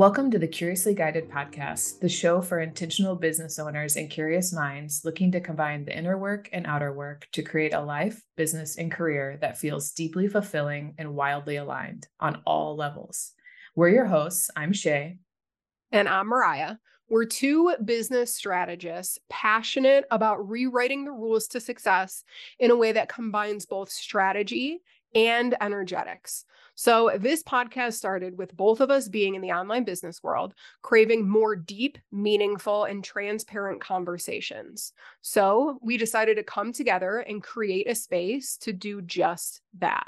[0.00, 5.02] Welcome to the Curiously Guided podcast, the show for intentional business owners and curious minds
[5.04, 8.90] looking to combine the inner work and outer work to create a life, business, and
[8.90, 13.32] career that feels deeply fulfilling and wildly aligned on all levels.
[13.76, 14.48] We're your hosts.
[14.56, 15.18] I'm Shay.
[15.92, 16.76] And I'm Mariah.
[17.10, 22.24] We're two business strategists passionate about rewriting the rules to success
[22.58, 24.80] in a way that combines both strategy
[25.14, 26.44] and energetics.
[26.74, 31.28] So, this podcast started with both of us being in the online business world, craving
[31.28, 34.92] more deep, meaningful, and transparent conversations.
[35.20, 40.06] So, we decided to come together and create a space to do just that.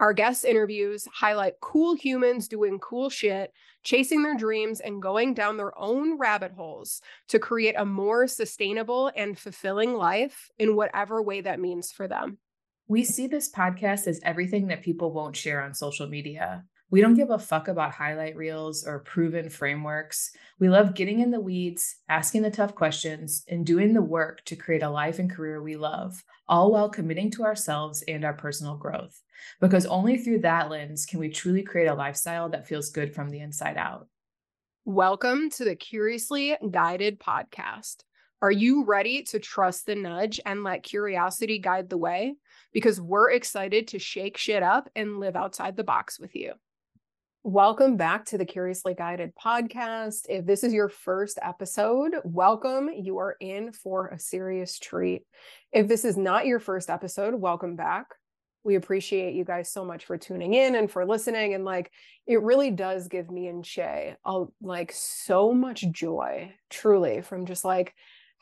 [0.00, 3.52] Our guest interviews highlight cool humans doing cool shit,
[3.84, 9.10] chasing their dreams, and going down their own rabbit holes to create a more sustainable
[9.14, 12.38] and fulfilling life in whatever way that means for them.
[12.86, 16.64] We see this podcast as everything that people won't share on social media.
[16.90, 20.30] We don't give a fuck about highlight reels or proven frameworks.
[20.60, 24.54] We love getting in the weeds, asking the tough questions, and doing the work to
[24.54, 28.76] create a life and career we love, all while committing to ourselves and our personal
[28.76, 29.18] growth.
[29.62, 33.30] Because only through that lens can we truly create a lifestyle that feels good from
[33.30, 34.08] the inside out.
[34.84, 38.04] Welcome to the Curiously Guided podcast.
[38.44, 42.34] Are you ready to trust the nudge and let curiosity guide the way?
[42.74, 46.52] Because we're excited to shake shit up and live outside the box with you.
[47.42, 50.26] Welcome back to the Curiously Guided podcast.
[50.28, 52.90] If this is your first episode, welcome.
[52.94, 55.22] You are in for a serious treat.
[55.72, 58.08] If this is not your first episode, welcome back.
[58.62, 61.54] We appreciate you guys so much for tuning in and for listening.
[61.54, 61.90] And like,
[62.26, 67.64] it really does give me and Shay a, like so much joy, truly, from just
[67.64, 67.94] like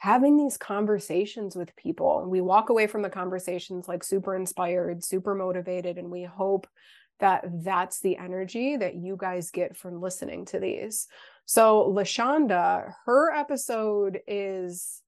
[0.03, 2.25] having these conversations with people.
[2.27, 6.67] We walk away from the conversations like super inspired, super motivated, and we hope
[7.21, 11.07] that that's the energy that you guys get from listening to these.
[11.45, 15.01] So, LaShonda, her episode is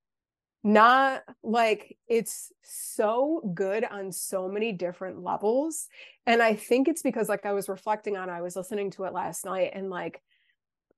[0.63, 5.89] not like it's so good on so many different levels.
[6.25, 9.13] And I think it's because, like, I was reflecting on, I was listening to it
[9.13, 10.23] last night and like,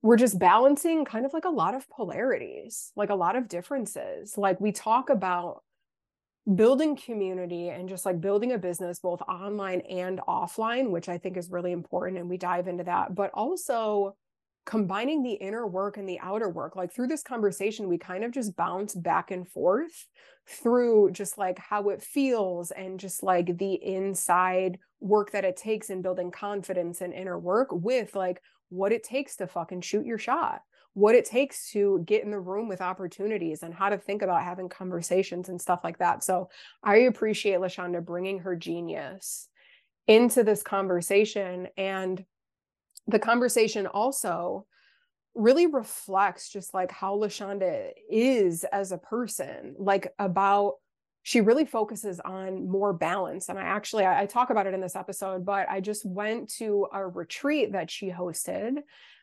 [0.06, 4.38] we're just balancing kind of like a lot of polarities, like a lot of differences.
[4.38, 5.64] Like we talk about
[6.54, 11.36] building community and just like building a business both online and offline, which I think
[11.36, 12.18] is really important.
[12.18, 14.14] And we dive into that, but also
[14.64, 16.76] combining the inner work and the outer work.
[16.76, 20.06] Like through this conversation, we kind of just bounce back and forth
[20.48, 25.90] through just like how it feels and just like the inside work that it takes
[25.90, 30.18] in building confidence and inner work with like what it takes to fucking shoot your
[30.18, 30.62] shot,
[30.94, 34.42] what it takes to get in the room with opportunities and how to think about
[34.42, 36.24] having conversations and stuff like that.
[36.24, 36.48] So
[36.82, 39.48] I appreciate LaShonda bringing her genius
[40.06, 41.68] into this conversation.
[41.76, 42.24] And
[43.06, 44.66] the conversation also
[45.34, 50.74] really reflects just like how LaShonda is as a person, like about
[51.26, 54.80] she really focuses on more balance and i actually I, I, talk about it in
[54.80, 58.76] this episode but i just went to a retreat that she hosted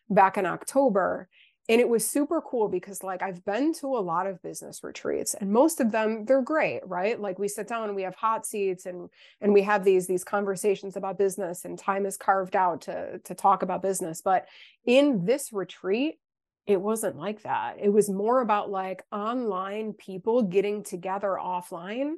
[0.09, 1.29] back in october
[1.69, 5.33] and it was super cool because like i've been to a lot of business retreats
[5.33, 7.19] and most of them they're great right?
[7.19, 9.09] Like we sit down and we have hot seats and
[9.39, 13.33] and we have these these conversations about business and time is carved out to to
[13.33, 14.21] talk about business.
[14.21, 14.47] But
[14.85, 16.17] in this retreat
[16.65, 17.77] it wasn't like that.
[17.81, 22.13] It was more about like online people getting together offline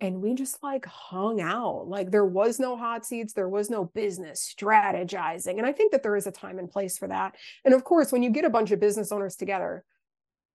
[0.00, 1.86] and we just like hung out.
[1.86, 5.58] Like there was no hot seats, there was no business strategizing.
[5.58, 7.34] And I think that there is a time and place for that.
[7.64, 9.84] And of course, when you get a bunch of business owners together,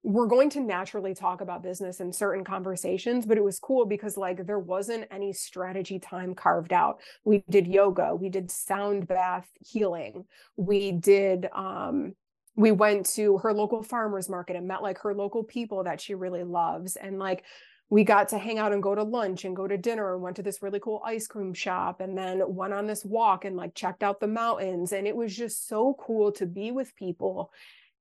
[0.04, 4.18] we're going to naturally talk about business in certain conversations, but it was cool because
[4.18, 7.00] like there wasn't any strategy time carved out.
[7.24, 10.26] We did yoga, we did sound bath healing,
[10.58, 12.14] we did um
[12.56, 16.16] we went to her local farmers market and met like her local people that she
[16.16, 17.44] really loves and like
[17.90, 20.36] we got to hang out and go to lunch and go to dinner and went
[20.36, 23.76] to this really cool ice cream shop and then went on this walk and like
[23.76, 27.52] checked out the mountains and it was just so cool to be with people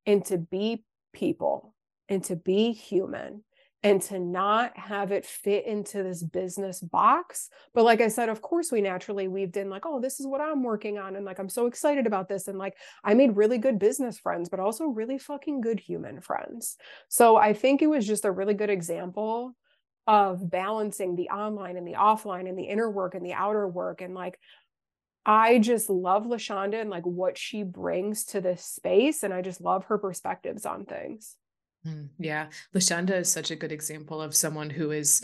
[0.07, 1.75] and to be people
[2.09, 3.43] and to be human
[3.85, 7.51] and to not have it fit into this business box.
[7.75, 10.41] But like I said, of course, we naturally weaved in, like, oh, this is what
[10.41, 11.17] I'm working on.
[11.17, 12.49] And like, I'm so excited about this.
[12.49, 16.79] And like, I made really good business friends, but also really fucking good human friends.
[17.11, 19.55] So I think it was just a really good example
[20.07, 24.01] of balancing the online and the offline and the inner work and the outer work.
[24.01, 24.39] And like,
[25.27, 29.23] I just love LaShonda and like what she brings to this space.
[29.23, 31.37] And I just love her perspectives on things.
[31.87, 32.49] Mm, yeah.
[32.75, 35.23] LaShonda is such a good example of someone who is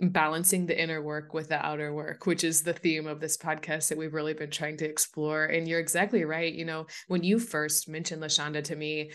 [0.00, 3.88] balancing the inner work with the outer work, which is the theme of this podcast
[3.88, 5.44] that we've really been trying to explore.
[5.44, 6.52] And you're exactly right.
[6.52, 9.12] You know, when you first mentioned LaShonda to me,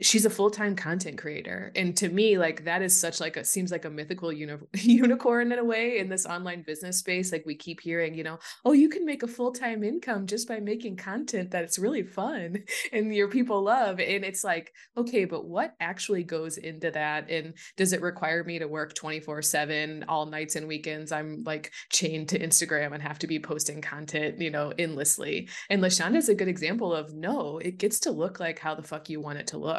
[0.00, 3.72] she's a full-time content creator and to me like that is such like a seems
[3.72, 7.54] like a mythical uni- unicorn in a way in this online business space like we
[7.54, 11.50] keep hearing you know oh you can make a full-time income just by making content
[11.50, 12.56] that's really fun
[12.92, 17.52] and your people love and it's like okay but what actually goes into that and
[17.76, 21.10] does it require me to work 24 7 all nights and weekends?
[21.12, 25.48] I'm like chained to instagram and have to be posting content you know endlessly.
[25.70, 28.82] And LaShonda is a good example of no it gets to look like how the
[28.82, 29.71] fuck you want it to look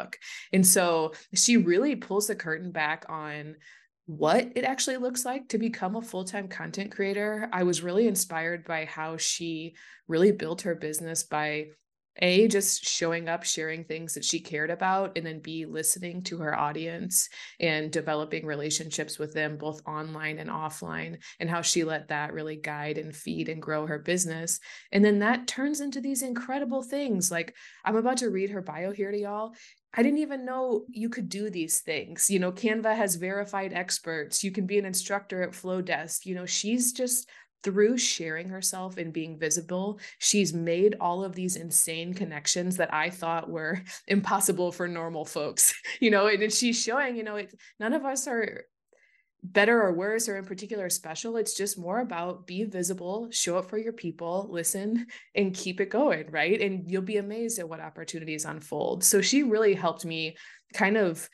[0.52, 3.56] And so she really pulls the curtain back on
[4.06, 7.48] what it actually looks like to become a full time content creator.
[7.52, 9.74] I was really inspired by how she
[10.08, 11.68] really built her business by
[12.18, 16.38] a just showing up sharing things that she cared about and then b listening to
[16.38, 22.08] her audience and developing relationships with them both online and offline and how she let
[22.08, 24.60] that really guide and feed and grow her business.
[24.92, 27.30] And then that turns into these incredible things.
[27.30, 27.54] Like
[27.84, 29.54] i'm about to read her bio here to y'all
[29.96, 32.28] I didn't even know you could do these things.
[32.28, 34.42] You know, Canva has verified experts.
[34.42, 36.26] You can be an instructor at Flodesk.
[36.26, 37.28] You know, she's just
[37.64, 43.08] through sharing herself and being visible, she's made all of these insane connections that I
[43.08, 45.74] thought were impossible for normal folks.
[46.00, 48.64] You know, and she's showing, you know, it, none of us are
[49.44, 51.36] better or worse or in particular special.
[51.36, 55.90] It's just more about be visible, show up for your people, listen, and keep it
[55.90, 56.60] going, right?
[56.60, 59.04] And you'll be amazed at what opportunities unfold.
[59.04, 60.36] So she really helped me
[60.72, 61.28] kind of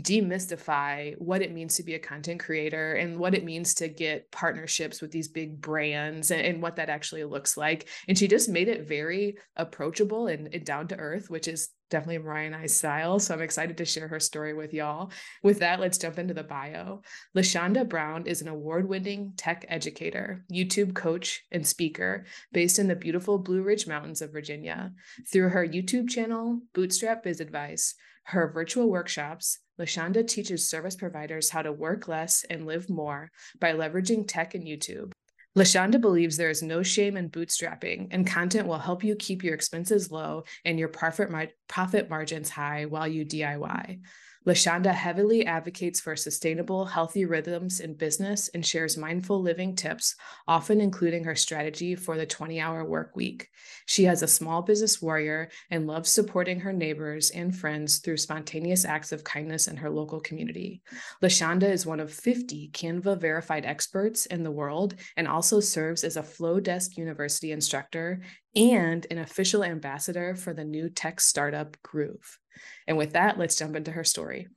[0.00, 4.30] demystify what it means to be a content creator and what it means to get
[4.32, 7.88] partnerships with these big brands and, and what that actually looks like.
[8.08, 12.18] And she just made it very approachable and, and down to earth, which is definitely
[12.18, 13.20] Mariah and I's style.
[13.20, 15.12] So I'm excited to share her story with y'all.
[15.44, 17.02] With that, let's jump into the bio.
[17.36, 22.96] LaShonda Brown is an award winning tech educator, YouTube coach, and speaker based in the
[22.96, 24.92] beautiful Blue Ridge Mountains of Virginia.
[25.32, 27.94] Through her YouTube channel, Bootstrap Biz Advice,
[28.24, 33.30] her virtual workshops, LaShonda teaches service providers how to work less and live more
[33.60, 35.12] by leveraging tech and YouTube.
[35.56, 39.54] LaShonda believes there is no shame in bootstrapping, and content will help you keep your
[39.54, 44.00] expenses low and your profit, mar- profit margins high while you DIY.
[44.46, 50.82] LaShonda heavily advocates for sustainable, healthy rhythms in business and shares mindful living tips, often
[50.82, 53.48] including her strategy for the 20 hour work week.
[53.86, 58.84] She has a small business warrior and loves supporting her neighbors and friends through spontaneous
[58.84, 60.82] acts of kindness in her local community.
[61.22, 66.18] LaShonda is one of 50 Canva verified experts in the world and also serves as
[66.18, 68.20] a Flodesk University instructor
[68.54, 72.38] and an official ambassador for the new tech startup Groove.
[72.86, 74.48] And with that, let's jump into her story.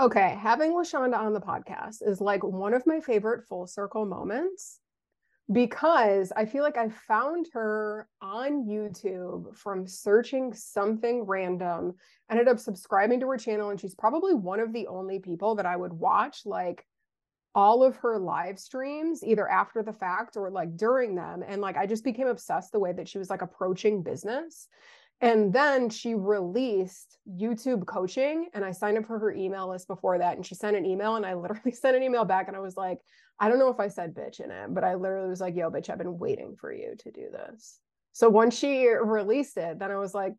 [0.00, 4.80] Okay, having LaShonda on the podcast is like one of my favorite full circle moments
[5.50, 11.94] because I feel like I found her on YouTube from searching something random,
[12.30, 15.66] ended up subscribing to her channel, and she's probably one of the only people that
[15.66, 16.86] I would watch like
[17.54, 21.76] all of her live streams either after the fact or like during them and like
[21.76, 24.68] I just became obsessed the way that she was like approaching business
[25.22, 30.18] and then she released YouTube coaching, and I signed up for her email list before
[30.18, 30.36] that.
[30.36, 32.76] And she sent an email, and I literally sent an email back, and I was
[32.76, 32.98] like,
[33.38, 35.70] I don't know if I said bitch in it, but I literally was like, yo,
[35.70, 37.78] bitch, I've been waiting for you to do this.
[38.12, 40.34] So once she released it, then I was like,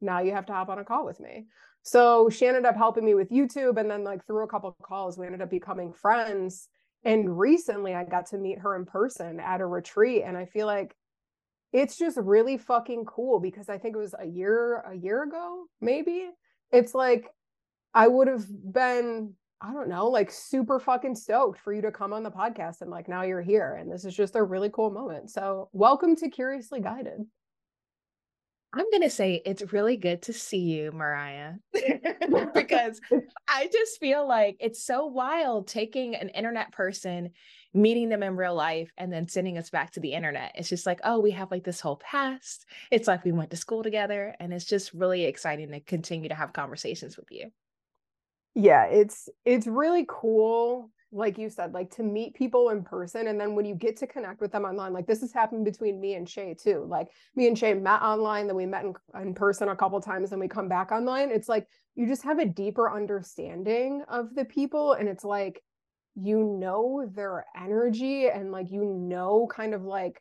[0.00, 1.46] now you have to hop on a call with me.
[1.82, 3.78] So she ended up helping me with YouTube.
[3.78, 6.68] And then, like, through a couple calls, we ended up becoming friends.
[7.04, 10.22] And recently, I got to meet her in person at a retreat.
[10.24, 10.94] And I feel like
[11.72, 15.66] it's just really fucking cool because I think it was a year a year ago,
[15.80, 16.28] maybe.
[16.72, 17.28] It's like
[17.94, 22.14] I would have been I don't know, like super fucking stoked for you to come
[22.14, 24.90] on the podcast and like now you're here and this is just a really cool
[24.90, 25.30] moment.
[25.30, 27.20] So, welcome to Curiously Guided.
[28.72, 31.54] I'm going to say it's really good to see you, Mariah,
[32.54, 33.00] because
[33.48, 37.30] I just feel like it's so wild taking an internet person
[37.72, 40.52] meeting them in real life and then sending us back to the internet.
[40.54, 42.66] It's just like, oh, we have like this whole past.
[42.90, 44.34] It's like we went to school together.
[44.40, 47.50] And it's just really exciting to continue to have conversations with you.
[48.54, 53.26] Yeah, it's it's really cool like you said, like to meet people in person.
[53.26, 56.00] And then when you get to connect with them online, like this has happened between
[56.00, 56.86] me and Shay too.
[56.88, 60.30] Like me and Shay met online, then we met in, in person a couple times,
[60.30, 61.30] then we come back online.
[61.30, 64.92] It's like you just have a deeper understanding of the people.
[64.92, 65.62] And it's like
[66.16, 70.20] you know their energy and like you know kind of like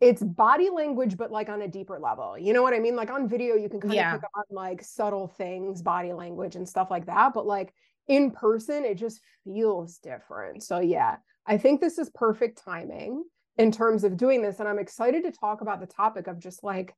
[0.00, 3.10] it's body language but like on a deeper level you know what i mean like
[3.10, 4.14] on video you can kind yeah.
[4.14, 7.72] of pick up on like subtle things body language and stuff like that but like
[8.08, 10.62] in person, it just feels different.
[10.62, 13.24] So, yeah, I think this is perfect timing
[13.56, 14.60] in terms of doing this.
[14.60, 16.94] And I'm excited to talk about the topic of just like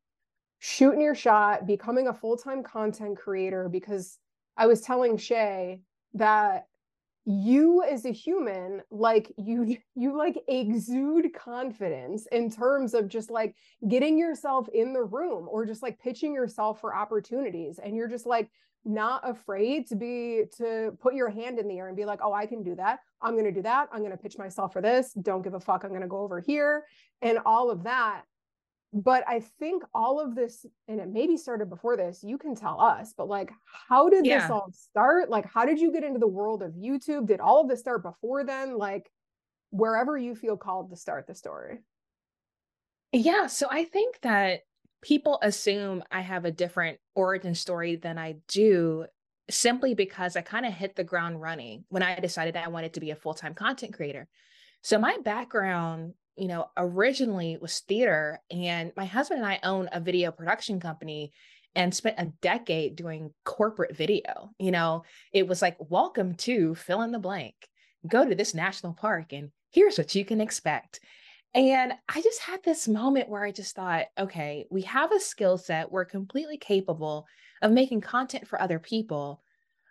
[0.59, 4.19] shooting your shot, becoming a full time content creator, because
[4.57, 5.81] I was telling Shay
[6.15, 6.67] that
[7.29, 13.55] you as a human like you you like exude confidence in terms of just like
[13.87, 18.25] getting yourself in the room or just like pitching yourself for opportunities and you're just
[18.25, 18.51] like
[18.85, 22.33] not afraid to be to put your hand in the air and be like oh
[22.33, 23.01] i can do that.
[23.21, 23.89] I'm going to do that.
[23.93, 25.13] I'm going to pitch myself for this.
[25.13, 25.85] Don't give a fuck.
[25.85, 26.85] I'm going to go over here.
[27.23, 28.23] And all of that
[28.92, 32.80] but i think all of this and it maybe started before this you can tell
[32.80, 33.50] us but like
[33.88, 34.40] how did yeah.
[34.40, 35.30] this all start?
[35.30, 37.26] Like how did you get into the world of youtube?
[37.26, 38.78] Did all of this start before then?
[38.78, 39.11] Like
[39.71, 41.78] wherever you feel called to start the story.
[43.12, 44.61] Yeah so i think that
[45.02, 49.07] people assume i have a different origin story than i do
[49.50, 53.00] simply because i kind of hit the ground running when i decided i wanted to
[53.00, 54.26] be a full-time content creator.
[54.83, 58.40] So my background you know, originally was theater.
[58.50, 61.33] And my husband and I own a video production company
[61.75, 64.50] and spent a decade doing corporate video.
[64.59, 67.54] You know, it was like, welcome to fill in the blank.
[68.07, 71.00] Go to this national park and here's what you can expect.
[71.54, 75.59] And I just had this moment where I just thought, okay, we have a skill
[75.59, 75.90] set.
[75.90, 77.26] We're completely capable
[77.62, 79.42] of making content for other people.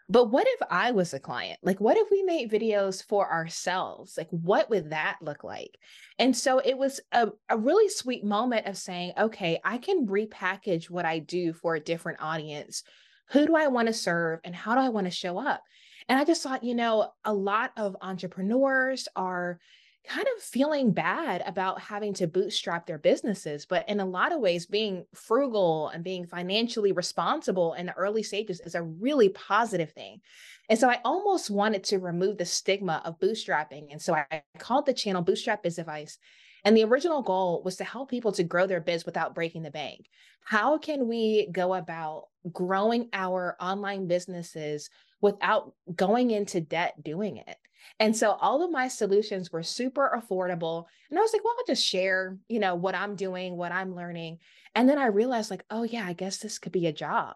[0.09, 1.59] But what if I was a client?
[1.63, 4.17] Like, what if we made videos for ourselves?
[4.17, 5.77] Like, what would that look like?
[6.17, 10.89] And so it was a, a really sweet moment of saying, okay, I can repackage
[10.89, 12.83] what I do for a different audience.
[13.31, 15.61] Who do I want to serve and how do I want to show up?
[16.07, 19.59] And I just thought, you know, a lot of entrepreneurs are
[20.07, 23.65] kind of feeling bad about having to bootstrap their businesses.
[23.65, 28.23] But in a lot of ways, being frugal and being financially responsible in the early
[28.23, 30.21] stages is a really positive thing.
[30.69, 33.91] And so I almost wanted to remove the stigma of bootstrapping.
[33.91, 36.17] And so I called the channel Bootstrap Biz Advice.
[36.65, 39.71] And the original goal was to help people to grow their biz without breaking the
[39.71, 40.07] bank.
[40.43, 44.89] How can we go about growing our online businesses
[45.21, 47.57] without going into debt doing it?
[47.99, 50.85] And so all of my solutions were super affordable.
[51.09, 53.95] And I was like, well, I'll just share, you know, what I'm doing, what I'm
[53.95, 54.39] learning.
[54.75, 57.35] And then I realized, like, oh, yeah, I guess this could be a job.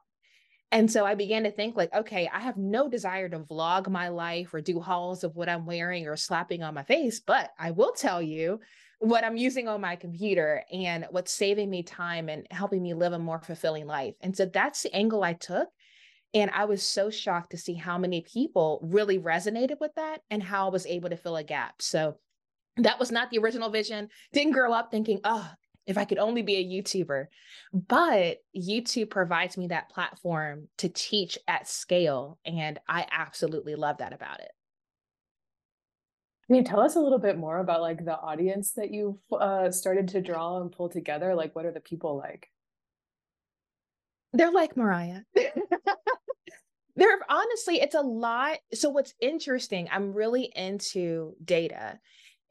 [0.72, 4.08] And so I began to think, like, okay, I have no desire to vlog my
[4.08, 7.72] life or do hauls of what I'm wearing or slapping on my face, but I
[7.72, 8.60] will tell you
[9.00, 13.14] what I'm using on my computer and what's saving me time and helping me live
[13.14, 14.14] a more fulfilling life.
[14.22, 15.68] And so that's the angle I took.
[16.34, 20.42] And I was so shocked to see how many people really resonated with that and
[20.42, 21.82] how I was able to fill a gap.
[21.82, 22.16] So
[22.78, 24.08] that was not the original vision.
[24.32, 25.50] Didn't grow up thinking, oh,
[25.86, 27.26] if I could only be a YouTuber.
[27.74, 32.40] But YouTube provides me that platform to teach at scale.
[32.46, 34.52] And I absolutely love that about it.
[36.48, 39.72] Can you tell us a little bit more about like the audience that you've uh,
[39.72, 41.34] started to draw and pull together?
[41.34, 42.48] Like, what are the people like?
[44.34, 45.22] They're like Mariah.
[46.96, 52.00] there honestly it's a lot so what's interesting i'm really into data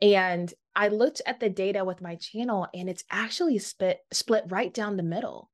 [0.00, 4.72] and i looked at the data with my channel and it's actually split split right
[4.72, 5.50] down the middle.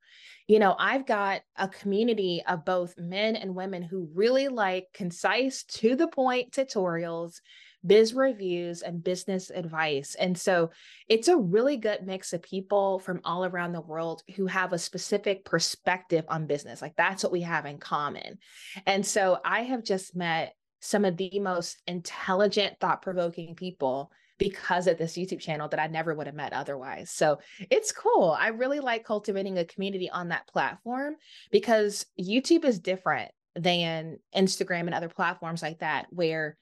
[0.48, 5.64] You know i've got a community of both men and women who really like concise
[5.64, 7.40] to the point tutorials
[7.84, 10.14] biz reviews, and business advice.
[10.14, 10.70] And so
[11.08, 14.78] it's a really good mix of people from all around the world who have a
[14.78, 16.82] specific perspective on business.
[16.82, 18.38] Like that's what we have in common.
[18.86, 24.86] And so I have just met some of the most intelligent, thought provoking people because
[24.86, 27.10] of this YouTube channel that I never would have met otherwise.
[27.10, 27.38] So
[27.70, 28.36] it's cool.
[28.38, 31.16] I really like cultivating a community on that platform
[31.50, 36.56] because YouTube is different than Instagram and other platforms like that, where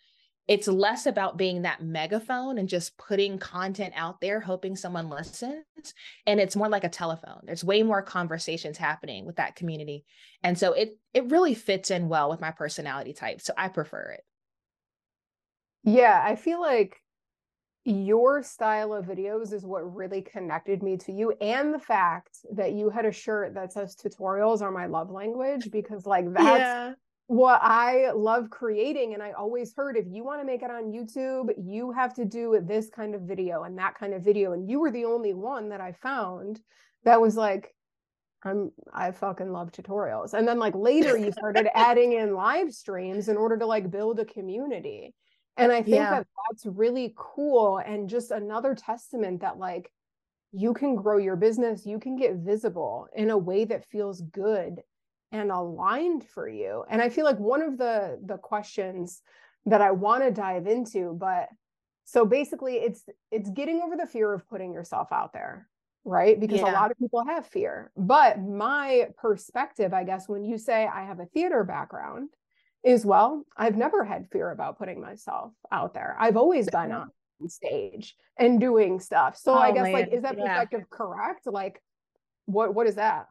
[0.47, 5.65] it's less about being that megaphone and just putting content out there hoping someone listens
[6.27, 7.41] and it's more like a telephone.
[7.45, 10.05] There's way more conversations happening with that community.
[10.43, 14.17] And so it it really fits in well with my personality type so i prefer
[14.19, 14.25] it.
[15.85, 17.01] Yeah i feel like
[17.87, 22.73] your style of videos is what really connected me to you and the fact that
[22.73, 26.93] you had a shirt that says tutorials are my love language because like that's yeah
[27.27, 29.15] what I love creating.
[29.15, 32.25] And I always heard if you want to make it on YouTube, you have to
[32.25, 34.53] do this kind of video and that kind of video.
[34.53, 36.61] And you were the only one that I found
[37.05, 37.75] that was like,
[38.43, 40.35] I'm I fucking love tutorials.
[40.35, 44.21] And then like later you started adding in live streams in order to like build
[44.21, 45.15] a community.
[45.57, 46.11] And I think yeah.
[46.11, 49.91] that that's really cool and just another testament that like
[50.53, 54.83] you can grow your business, you can get visible in a way that feels good
[55.35, 56.85] and aligned for you.
[56.89, 59.23] And i feel like one of the the questions
[59.67, 61.49] that i want to dive into but
[62.05, 65.69] so basically it's it's getting over the fear of putting yourself out there
[66.07, 66.39] right?
[66.39, 66.71] Because yeah.
[66.71, 67.91] a lot of people have fear.
[67.97, 72.29] But my perspective i guess when you say i have a theater background
[72.85, 76.15] is well i've never had fear about putting myself out there.
[76.19, 77.11] I've always been on
[77.49, 79.37] stage and doing stuff.
[79.39, 79.93] So oh, i guess man.
[79.93, 80.45] like is that yeah.
[80.45, 81.47] perspective correct?
[81.47, 81.83] Like
[82.45, 83.29] what what is that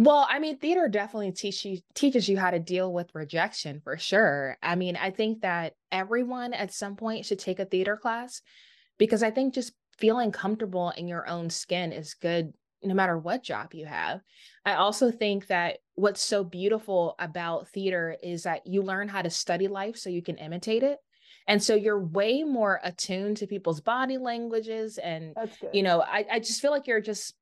[0.00, 3.98] well, I mean, theater definitely teach you, teaches you how to deal with rejection for
[3.98, 4.56] sure.
[4.62, 8.40] I mean, I think that everyone at some point should take a theater class
[8.96, 13.42] because I think just feeling comfortable in your own skin is good no matter what
[13.42, 14.22] job you have.
[14.64, 19.28] I also think that what's so beautiful about theater is that you learn how to
[19.28, 20.96] study life so you can imitate it.
[21.46, 24.96] And so you're way more attuned to people's body languages.
[24.96, 25.34] And,
[25.74, 27.34] you know, I, I just feel like you're just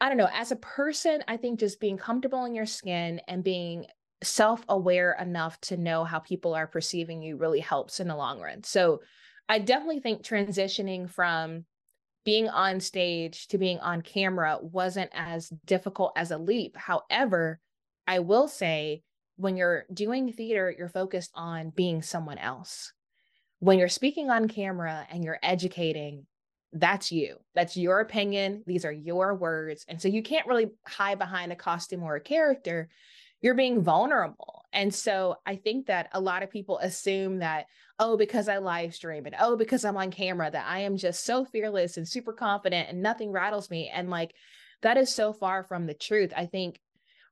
[0.00, 3.44] I don't know, as a person, I think just being comfortable in your skin and
[3.44, 3.86] being
[4.22, 8.40] self aware enough to know how people are perceiving you really helps in the long
[8.40, 8.62] run.
[8.64, 9.00] So
[9.48, 11.64] I definitely think transitioning from
[12.24, 16.76] being on stage to being on camera wasn't as difficult as a leap.
[16.76, 17.60] However,
[18.06, 19.02] I will say
[19.36, 22.92] when you're doing theater, you're focused on being someone else.
[23.58, 26.26] When you're speaking on camera and you're educating,
[26.74, 27.36] that's you.
[27.54, 28.62] That's your opinion.
[28.66, 29.84] These are your words.
[29.88, 32.88] And so you can't really hide behind a costume or a character.
[33.40, 34.64] You're being vulnerable.
[34.72, 37.66] And so I think that a lot of people assume that,
[38.00, 41.24] oh, because I live stream and oh, because I'm on camera, that I am just
[41.24, 43.88] so fearless and super confident and nothing rattles me.
[43.88, 44.34] And like,
[44.82, 46.32] that is so far from the truth.
[46.36, 46.80] I think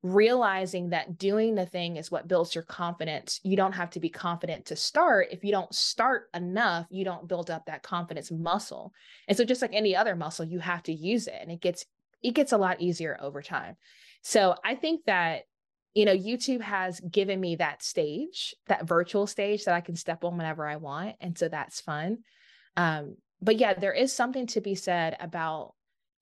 [0.03, 3.41] realizing that doing the thing is what builds your confidence.
[3.45, 5.29] You don't have to be confident to start.
[5.31, 8.93] If you don't start enough, you don't build up that confidence muscle.
[9.29, 11.87] And so just like any other muscle, you have to use it and it gets
[12.23, 13.77] it gets a lot easier over time.
[14.23, 15.43] So I think that
[15.95, 20.25] you know, YouTube has given me that stage, that virtual stage that I can step
[20.25, 21.17] on whenever I want.
[21.21, 22.19] And so that's fun.
[22.79, 25.75] Um, but yeah, there is something to be said about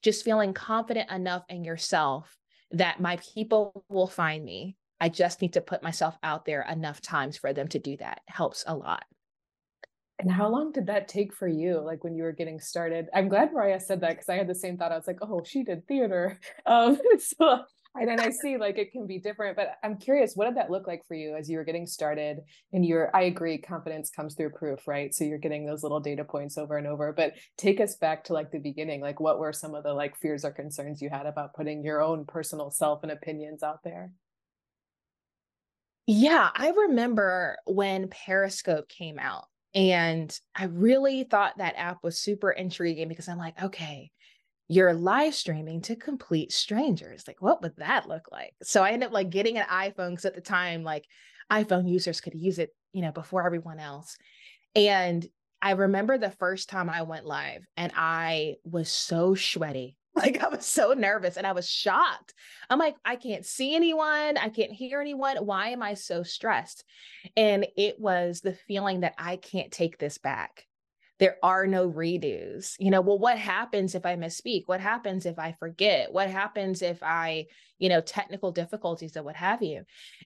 [0.03, 2.37] just feeling confident enough in yourself
[2.72, 4.76] that my people will find me.
[5.00, 8.20] I just need to put myself out there enough times for them to do that.
[8.26, 9.04] Helps a lot.
[10.18, 11.80] And how long did that take for you?
[11.80, 13.09] Like when you were getting started?
[13.14, 14.92] I'm glad Mariah said that because I had the same thought.
[14.92, 16.38] I was like, oh, she did theater.
[16.66, 17.61] Um, so
[17.96, 20.70] and then I see like it can be different, but I'm curious, what did that
[20.70, 22.38] look like for you as you were getting started?
[22.72, 25.12] And you're, I agree, confidence comes through proof, right?
[25.12, 27.12] So you're getting those little data points over and over.
[27.12, 29.00] But take us back to like the beginning.
[29.00, 32.00] Like, what were some of the like fears or concerns you had about putting your
[32.00, 34.12] own personal self and opinions out there?
[36.07, 42.50] Yeah, I remember when Periscope came out, and I really thought that app was super
[42.50, 44.11] intriguing because I'm like, okay,
[44.70, 47.24] you're live streaming to complete strangers.
[47.26, 48.54] Like, what would that look like?
[48.62, 51.06] So I ended up like getting an iPhone because at the time, like
[51.50, 54.16] iPhone users could use it, you know, before everyone else.
[54.76, 55.26] And
[55.61, 59.96] I remember the first time I went live and I was so sweaty.
[60.12, 62.35] Like I was so nervous and I was shocked.
[62.68, 64.37] I'm like, I can't see anyone.
[64.37, 65.37] I can't hear anyone.
[65.38, 66.85] Why am I so stressed?
[67.37, 70.66] And it was the feeling that I can't take this back
[71.20, 72.74] there are no redos.
[72.78, 74.62] You know, well, what happens if I misspeak?
[74.66, 76.12] What happens if I forget?
[76.12, 77.46] What happens if I,
[77.78, 79.85] you know, technical difficulties or what have you?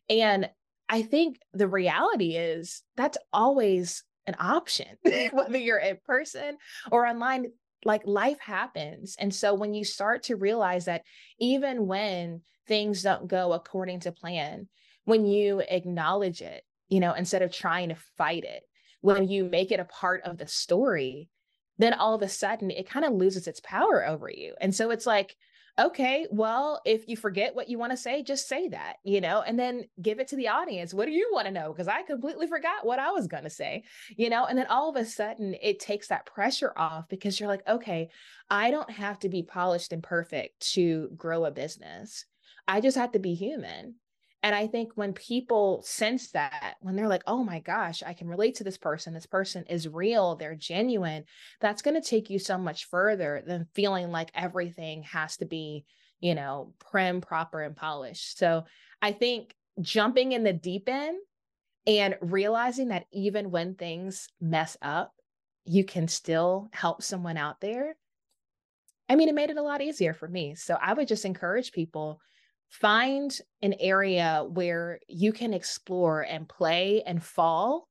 [0.08, 0.48] And
[0.88, 4.86] I think the reality is that's always an option,
[5.32, 6.56] whether you're in person
[6.90, 7.46] or online.
[7.86, 9.14] Like life happens.
[9.18, 11.02] And so when you start to realize that
[11.38, 14.68] even when things don't go according to plan,
[15.04, 18.62] when you acknowledge it, you know, instead of trying to fight it,
[19.04, 21.28] when you make it a part of the story,
[21.76, 24.54] then all of a sudden it kind of loses its power over you.
[24.62, 25.36] And so it's like,
[25.78, 29.42] okay, well, if you forget what you want to say, just say that, you know,
[29.42, 30.94] and then give it to the audience.
[30.94, 31.70] What do you want to know?
[31.70, 33.84] Because I completely forgot what I was going to say,
[34.16, 37.48] you know, and then all of a sudden it takes that pressure off because you're
[37.50, 38.08] like, okay,
[38.48, 42.24] I don't have to be polished and perfect to grow a business.
[42.66, 43.96] I just have to be human.
[44.44, 48.28] And I think when people sense that, when they're like, oh my gosh, I can
[48.28, 51.24] relate to this person, this person is real, they're genuine,
[51.62, 55.86] that's going to take you so much further than feeling like everything has to be,
[56.20, 58.36] you know, prim, proper, and polished.
[58.36, 58.64] So
[59.00, 61.16] I think jumping in the deep end
[61.86, 65.14] and realizing that even when things mess up,
[65.64, 67.96] you can still help someone out there.
[69.08, 70.54] I mean, it made it a lot easier for me.
[70.54, 72.20] So I would just encourage people
[72.80, 77.88] find an area where you can explore and play and fall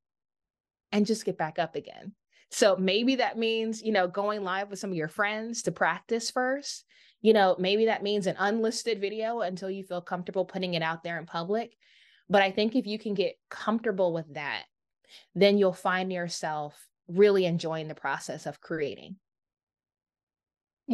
[0.91, 2.13] and just get back up again.
[2.51, 6.29] So maybe that means, you know, going live with some of your friends to practice
[6.29, 6.85] first.
[7.23, 11.03] you know, maybe that means an unlisted video until you feel comfortable putting it out
[11.03, 11.73] there in public.
[12.29, 14.63] But I think if you can get comfortable with that,
[15.33, 19.15] then you'll find yourself really enjoying the process of creating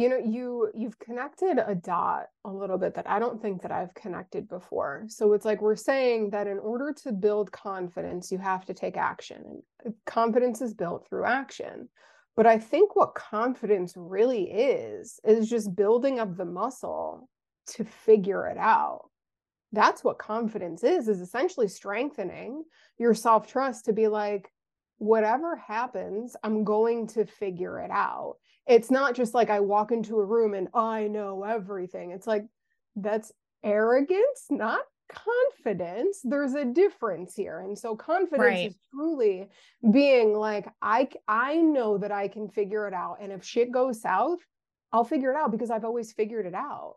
[0.00, 3.72] you know you you've connected a dot a little bit that i don't think that
[3.72, 5.04] i've connected before.
[5.08, 8.96] So it's like we're saying that in order to build confidence you have to take
[8.96, 9.42] action
[9.84, 11.88] and uh, confidence is built through action.
[12.36, 17.28] But i think what confidence really is is just building up the muscle
[17.74, 19.10] to figure it out.
[19.72, 22.64] That's what confidence is is essentially strengthening
[22.98, 24.50] your self-trust to be like
[24.98, 28.36] whatever happens i'm going to figure it out
[28.70, 32.12] it's not just like I walk into a room and I know everything.
[32.12, 32.46] It's like
[32.94, 33.32] that's
[33.64, 36.20] arrogance, not confidence.
[36.22, 37.60] There's a difference here.
[37.60, 38.68] And so confidence right.
[38.68, 39.48] is truly
[39.90, 44.00] being like I I know that I can figure it out and if shit goes
[44.00, 44.38] south,
[44.92, 46.94] I'll figure it out because I've always figured it out.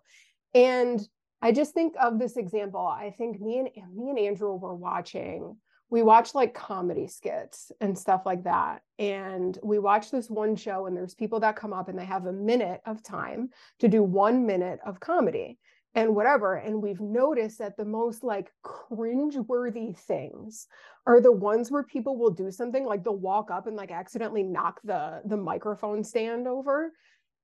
[0.54, 1.02] And
[1.42, 2.86] I just think of this example.
[2.86, 5.58] I think me and me and Andrew were watching
[5.94, 8.82] we watch like comedy skits and stuff like that.
[8.98, 12.26] And we watch this one show, and there's people that come up and they have
[12.26, 15.60] a minute of time to do one minute of comedy
[15.94, 16.56] and whatever.
[16.56, 20.66] And we've noticed that the most like cringe-worthy things
[21.06, 24.42] are the ones where people will do something like they'll walk up and like accidentally
[24.42, 26.92] knock the the microphone stand over.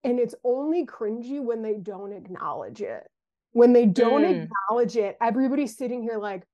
[0.04, 3.04] And it's only cringy when they don't acknowledge it.
[3.52, 4.44] When they don't mm.
[4.46, 6.48] acknowledge it, everybody's sitting here like,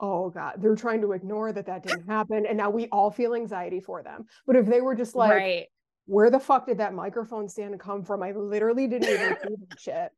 [0.00, 3.34] oh god they're trying to ignore that that didn't happen and now we all feel
[3.34, 4.26] anxiety for them.
[4.46, 5.66] But if they were just like right.
[6.06, 8.22] where the fuck did that microphone stand come from?
[8.22, 10.12] I literally didn't even see that shit.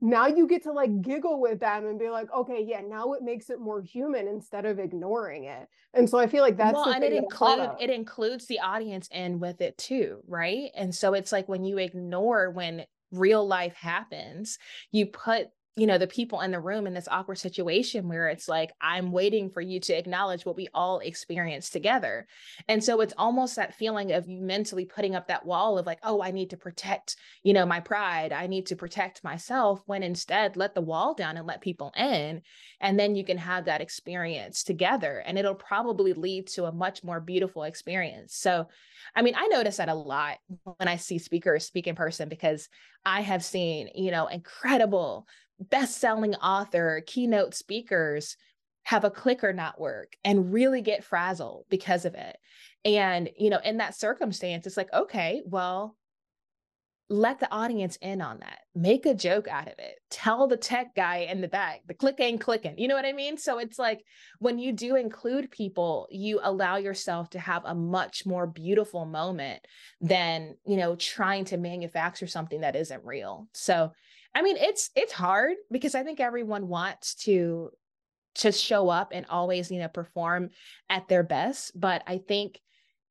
[0.00, 3.22] Now you get to like giggle with them and be like okay yeah now it
[3.22, 5.68] makes it more human instead of ignoring it.
[5.94, 9.40] And so i feel like that's well and it includes it includes the audience in
[9.40, 10.70] with it too right?
[10.76, 14.58] And so it's like when you ignore when real life happens
[14.90, 18.48] you put you know the people in the room in this awkward situation where it's
[18.48, 22.26] like i'm waiting for you to acknowledge what we all experienced together.
[22.68, 25.98] And so it's almost that feeling of you mentally putting up that wall of like
[26.02, 28.32] oh i need to protect you know my pride.
[28.32, 32.42] I need to protect myself when instead let the wall down and let people in
[32.80, 37.02] and then you can have that experience together and it'll probably lead to a much
[37.02, 38.36] more beautiful experience.
[38.36, 38.68] So
[39.14, 40.38] I mean, I notice that a lot
[40.76, 42.68] when I see speakers speak in person because
[43.04, 45.26] I have seen, you know, incredible
[45.60, 48.36] best-selling author, keynote speakers
[48.84, 52.36] have a clicker not work and really get frazzled because of it.
[52.84, 55.96] And, you know, in that circumstance, it's like, okay, well,
[57.10, 58.60] let the audience in on that.
[58.74, 59.96] Make a joke out of it.
[60.10, 62.78] Tell the tech guy in the back, the click ain't clicking.
[62.78, 63.36] You know what I mean?
[63.36, 64.02] So it's like
[64.38, 69.60] when you do include people, you allow yourself to have a much more beautiful moment
[70.00, 73.48] than, you know, trying to manufacture something that isn't real.
[73.52, 73.92] So
[74.34, 77.70] I mean, it's it's hard because I think everyone wants to
[78.36, 80.50] to show up and always, you know, perform
[80.90, 82.60] at their best, but I think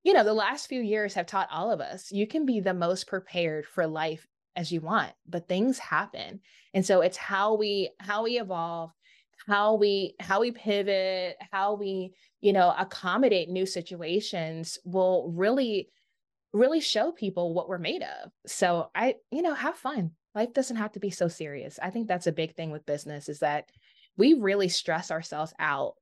[0.03, 2.73] you know, the last few years have taught all of us you can be the
[2.73, 6.41] most prepared for life as you want, but things happen.
[6.73, 8.91] And so it's how we how we evolve,
[9.47, 15.89] how we how we pivot, how we, you know, accommodate new situations will really
[16.51, 18.31] really show people what we're made of.
[18.45, 21.79] So I, you know, have fun life doesn't have to be so serious.
[21.81, 23.69] I think that's a big thing with business is that
[24.17, 25.93] we really stress ourselves out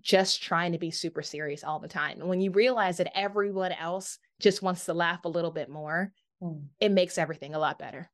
[0.00, 2.20] just trying to be super serious all the time.
[2.20, 6.12] And when you realize that everyone else just wants to laugh a little bit more,
[6.42, 6.62] mm.
[6.80, 8.10] it makes everything a lot better.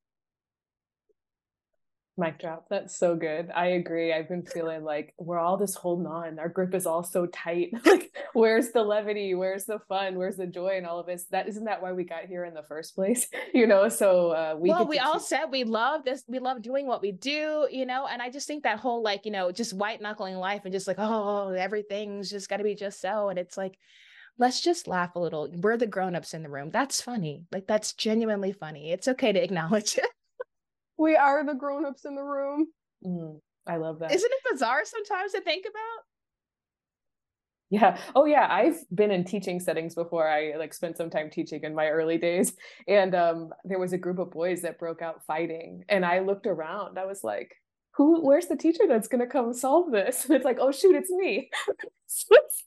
[2.17, 2.67] Mic drop.
[2.71, 3.51] That's so good.
[3.53, 4.13] I agree.
[4.13, 6.39] I've been feeling like we're all just holding on.
[6.39, 7.73] Our grip is all so tight.
[7.85, 9.35] like, where's the levity?
[9.35, 10.17] Where's the fun?
[10.17, 11.25] Where's the joy and all of this?
[11.33, 13.29] That isn't that why we got here in the first place?
[13.53, 16.25] You know, so uh, we well, we all said we love this.
[16.27, 17.69] We love doing what we do.
[17.71, 20.63] You know, and I just think that whole like you know just white knuckling life
[20.65, 23.79] and just like oh everything's just got to be just so, and it's like
[24.39, 25.49] let's just laugh a little.
[25.55, 26.71] We're the grown-ups in the room.
[26.71, 27.45] That's funny.
[27.53, 28.91] Like that's genuinely funny.
[28.91, 30.07] It's okay to acknowledge it.
[30.99, 32.69] We are the grown-ups in the room.
[33.05, 34.13] Mm, I love that.
[34.13, 36.05] Isn't it bizarre sometimes to think about?
[37.71, 37.99] Yeah.
[38.15, 38.47] Oh yeah.
[38.51, 40.29] I've been in teaching settings before.
[40.29, 42.53] I like spent some time teaching in my early days.
[42.87, 45.83] And um there was a group of boys that broke out fighting.
[45.89, 46.99] And I looked around.
[46.99, 47.57] I was like,
[47.97, 50.25] who where's the teacher that's gonna come solve this?
[50.27, 51.51] And it's like, oh shoot, it's me.
[52.07, 52.65] so it's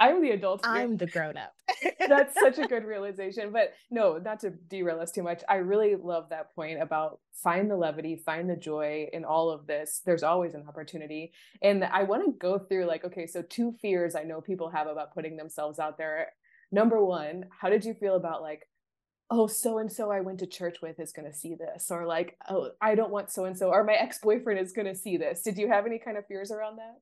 [0.00, 0.64] I'm the adult.
[0.64, 0.74] Here.
[0.74, 1.54] I'm the grown up.
[2.08, 3.50] That's such a good realization.
[3.52, 5.42] But no, not to derail us too much.
[5.48, 9.66] I really love that point about find the levity, find the joy in all of
[9.66, 10.00] this.
[10.04, 11.32] There's always an opportunity.
[11.62, 14.86] And I want to go through like, okay, so two fears I know people have
[14.86, 16.28] about putting themselves out there.
[16.70, 18.68] Number one, how did you feel about like
[19.30, 22.06] oh, so and so I went to church with is going to see this, or
[22.06, 24.94] like, oh, I don't want so and so, or my ex boyfriend is going to
[24.94, 25.42] see this.
[25.42, 26.96] Did you have any kind of fears around that?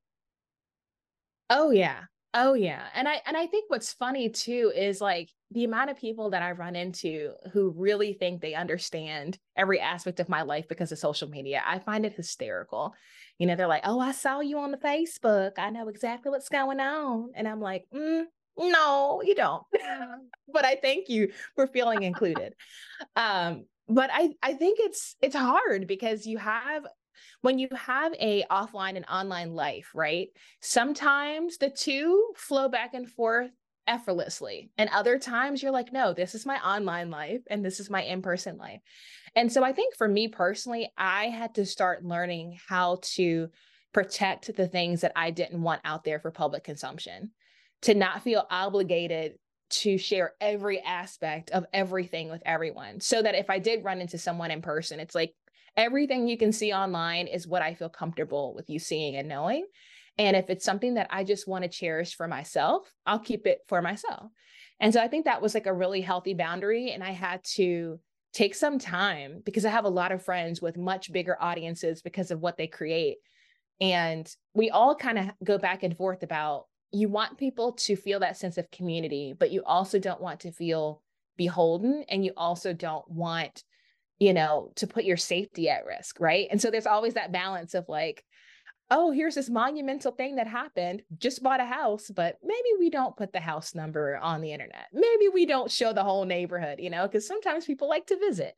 [1.51, 2.03] Oh yeah.
[2.35, 2.83] Oh yeah.
[2.95, 6.43] And I and I think what's funny too is like the amount of people that
[6.43, 10.99] I run into who really think they understand every aspect of my life because of
[10.99, 11.63] social media.
[11.65, 12.95] I find it hysterical.
[13.39, 15.53] You know, they're like, "Oh, I saw you on the Facebook.
[15.59, 18.25] I know exactly what's going on." And I'm like, mm,
[18.59, 19.63] "No, you don't."
[20.53, 22.55] but I thank you for feeling included.
[23.17, 26.87] um, but I I think it's it's hard because you have
[27.41, 30.29] when you have a offline and online life, right?
[30.61, 33.51] Sometimes the two flow back and forth
[33.87, 34.71] effortlessly.
[34.79, 38.03] And other times you're like, no, this is my online life and this is my
[38.03, 38.81] in person life.
[39.35, 43.49] And so I think for me personally, I had to start learning how to
[43.93, 47.31] protect the things that I didn't want out there for public consumption,
[47.83, 49.35] to not feel obligated
[49.69, 53.01] to share every aspect of everything with everyone.
[53.01, 55.35] So that if I did run into someone in person, it's like
[55.77, 59.67] everything you can see online is what I feel comfortable with you seeing and knowing.
[60.19, 63.61] And if it's something that I just want to cherish for myself, I'll keep it
[63.69, 64.31] for myself.
[64.81, 66.91] And so I think that was like a really healthy boundary.
[66.91, 68.01] And I had to
[68.33, 72.31] take some time because I have a lot of friends with much bigger audiences because
[72.31, 73.17] of what they create.
[73.81, 78.21] And we all kind of go back and forth about you want people to feel
[78.21, 81.03] that sense of community, but you also don't want to feel
[81.37, 83.63] beholden and you also don't want
[84.19, 87.75] you know to put your safety at risk right and so there's always that balance
[87.75, 88.25] of like
[88.91, 93.17] oh, here's this monumental thing that happened, just bought a house, but maybe we don't
[93.17, 94.87] put the house number on the internet.
[94.93, 98.55] Maybe we don't show the whole neighborhood, you know, because sometimes people like to visit.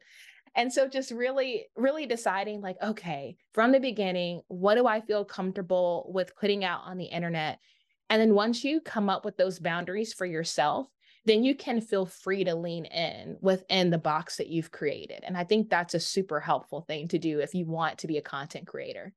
[0.54, 5.24] And so just really, really deciding like, okay, from the beginning, what do I feel
[5.24, 7.58] comfortable with putting out on the internet?
[8.10, 10.88] And then once you come up with those boundaries for yourself,
[11.28, 15.22] then you can feel free to lean in within the box that you've created.
[15.24, 18.16] And I think that's a super helpful thing to do if you want to be
[18.16, 19.12] a content creator.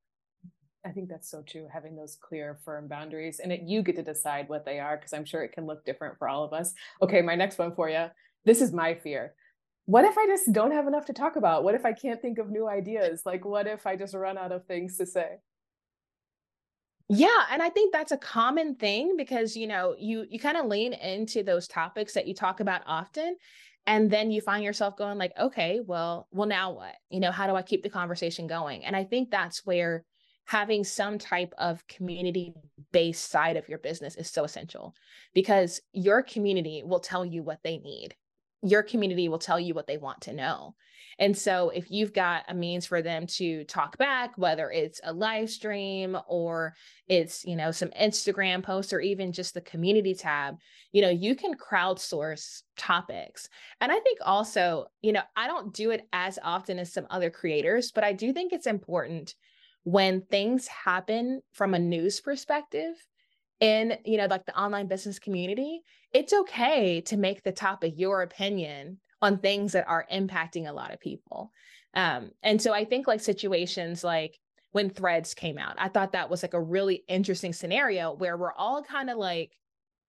[0.84, 3.38] I think that's so true, having those clear, firm boundaries.
[3.38, 5.84] And it, you get to decide what they are, because I'm sure it can look
[5.84, 6.74] different for all of us.
[7.00, 8.06] Okay, my next one for you.
[8.44, 9.34] This is my fear.
[9.84, 11.62] What if I just don't have enough to talk about?
[11.62, 13.22] What if I can't think of new ideas?
[13.24, 15.38] Like, what if I just run out of things to say?
[17.14, 20.64] Yeah, and I think that's a common thing because you know, you you kind of
[20.66, 23.36] lean into those topics that you talk about often
[23.86, 26.94] and then you find yourself going like, okay, well, well now what?
[27.10, 28.84] You know, how do I keep the conversation going?
[28.86, 30.04] And I think that's where
[30.46, 32.54] having some type of community
[32.92, 34.94] based side of your business is so essential
[35.34, 38.14] because your community will tell you what they need.
[38.62, 40.74] Your community will tell you what they want to know.
[41.18, 45.12] And so if you've got a means for them to talk back, whether it's a
[45.12, 46.74] live stream or
[47.06, 50.56] it's, you know, some Instagram posts or even just the community tab,
[50.90, 53.48] you know, you can crowdsource topics.
[53.80, 57.30] And I think also, you know, I don't do it as often as some other
[57.30, 59.34] creators, but I do think it's important
[59.84, 62.94] when things happen from a news perspective
[63.62, 65.80] in you know like the online business community
[66.12, 70.92] it's okay to make the topic your opinion on things that are impacting a lot
[70.92, 71.50] of people.
[71.94, 74.38] Um, and so i think like situations like
[74.72, 78.54] when threads came out i thought that was like a really interesting scenario where we're
[78.54, 79.52] all kind of like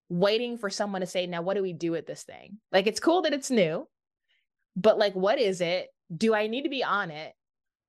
[0.09, 2.57] waiting for someone to say now what do we do with this thing?
[2.71, 3.87] Like it's cool that it's new
[4.75, 5.89] but like what is it?
[6.15, 7.33] Do i need to be on it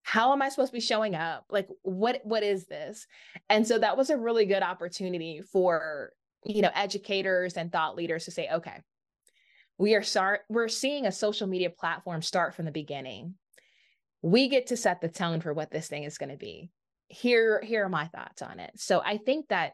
[0.03, 1.45] how am i supposed to be showing up?
[1.49, 3.07] Like what what is this?
[3.49, 6.11] And so that was a really good opportunity for
[6.43, 8.81] you know educators and thought leaders to say okay
[9.77, 13.33] we are start we're seeing a social media platform start from the beginning.
[14.21, 16.69] We get to set the tone for what this thing is going to be.
[17.07, 18.71] Here here are my thoughts on it.
[18.75, 19.73] So i think that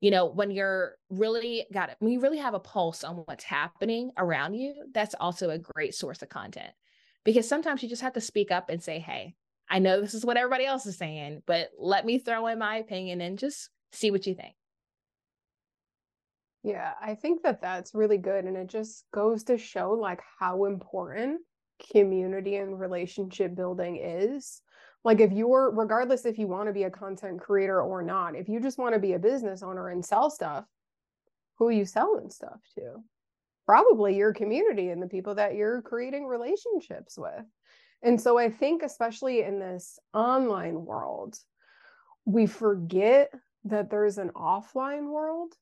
[0.00, 3.42] you know when you're really got it when you really have a pulse on what's
[3.42, 6.72] happening around you that's also a great source of content.
[7.24, 9.34] Because sometimes you just have to speak up and say hey
[9.70, 12.76] I know this is what everybody else is saying, but let me throw in my
[12.76, 14.54] opinion and just see what you think.
[16.62, 18.44] Yeah, I think that that's really good.
[18.44, 21.40] And it just goes to show like how important
[21.92, 24.60] community and relationship building is.
[25.04, 28.48] Like, if you're, regardless if you want to be a content creator or not, if
[28.48, 30.64] you just want to be a business owner and sell stuff,
[31.58, 32.96] who are you selling stuff to?
[33.64, 37.44] Probably your community and the people that you're creating relationships with.
[38.02, 41.36] And so I think, especially in this online world,
[42.24, 43.32] we forget
[43.64, 45.54] that there's an offline world.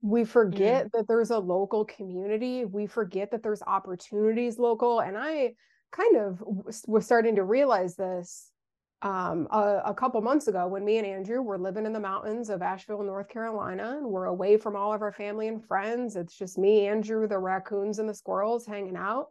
[0.00, 0.90] We forget mm.
[0.92, 2.64] that there's a local community.
[2.64, 5.00] We forget that there's opportunities local.
[5.00, 5.54] And I
[5.92, 6.42] kind of
[6.86, 8.50] was starting to realize this
[9.02, 12.48] um, a, a, couple months ago when me and Andrew were living in the mountains
[12.48, 16.16] of Asheville, North Carolina, and we're away from all of our family and friends.
[16.16, 19.26] It's just me, Andrew, the raccoons, and the squirrels hanging out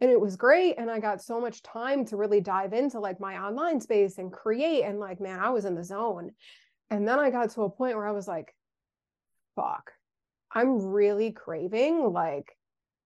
[0.00, 3.20] and it was great and i got so much time to really dive into like
[3.20, 6.30] my online space and create and like man i was in the zone.
[6.90, 8.54] And then i got to a point where i was like
[9.56, 9.92] fuck
[10.52, 12.56] i'm really craving like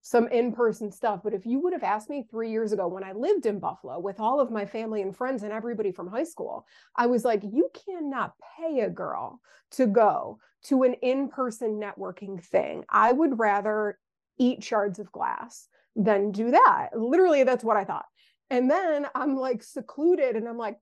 [0.04, 1.20] some in-person stuff.
[1.22, 3.98] But if you would have asked me 3 years ago when i lived in buffalo
[4.00, 7.42] with all of my family and friends and everybody from high school i was like
[7.42, 12.84] you cannot pay a girl to go to an in-person networking thing.
[12.88, 13.98] I would rather
[14.38, 18.06] eat shards of glass than do that literally that's what i thought
[18.50, 20.76] and then i'm like secluded and i'm like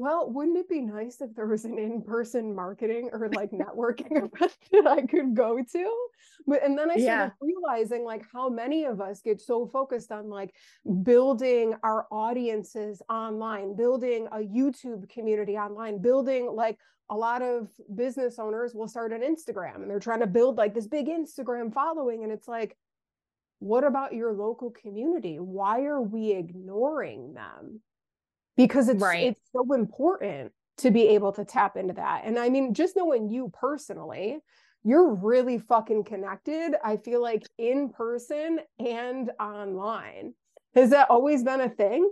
[0.00, 4.56] well, wouldn't it be nice if there was an in-person marketing or like networking event
[4.72, 5.96] that I could go to?
[6.46, 7.30] But and then I started yeah.
[7.38, 10.54] realizing like how many of us get so focused on like
[11.02, 16.78] building our audiences online, building a YouTube community online, building like
[17.10, 20.72] a lot of business owners will start an Instagram and they're trying to build like
[20.72, 22.24] this big Instagram following.
[22.24, 22.74] And it's like,
[23.60, 25.38] what about your local community?
[25.38, 27.80] Why are we ignoring them?
[28.60, 29.28] because it's right.
[29.28, 32.22] it's so important to be able to tap into that.
[32.24, 34.38] And I mean, just knowing you personally,
[34.84, 36.74] you're really fucking connected.
[36.84, 40.34] I feel like in person and online.
[40.74, 42.10] Has that always been a thing?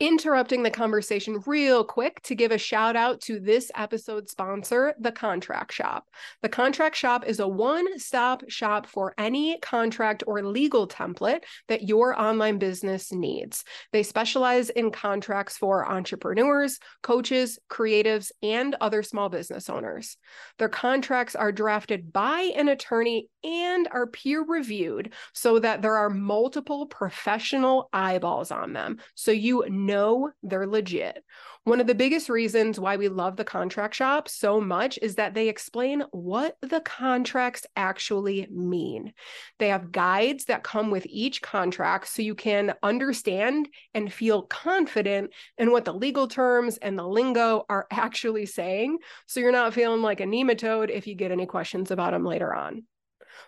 [0.00, 5.10] Interrupting the conversation real quick to give a shout out to this episode sponsor, The
[5.10, 6.06] Contract Shop.
[6.40, 11.88] The Contract Shop is a one stop shop for any contract or legal template that
[11.88, 13.64] your online business needs.
[13.92, 20.16] They specialize in contracts for entrepreneurs, coaches, creatives, and other small business owners.
[20.58, 26.10] Their contracts are drafted by an attorney and are peer reviewed so that there are
[26.10, 28.98] multiple professional eyeballs on them.
[29.14, 31.24] So you know they're legit.
[31.64, 35.34] One of the biggest reasons why we love the contract shop so much is that
[35.34, 39.12] they explain what the contracts actually mean.
[39.58, 45.32] They have guides that come with each contract so you can understand and feel confident
[45.58, 48.98] in what the legal terms and the lingo are actually saying.
[49.26, 52.54] So you're not feeling like a nematode if you get any questions about them later
[52.54, 52.84] on.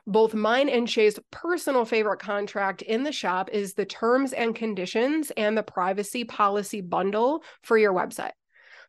[0.07, 5.31] Both mine and Shay's personal favorite contract in the shop is the terms and conditions
[5.37, 8.33] and the privacy policy bundle for your website.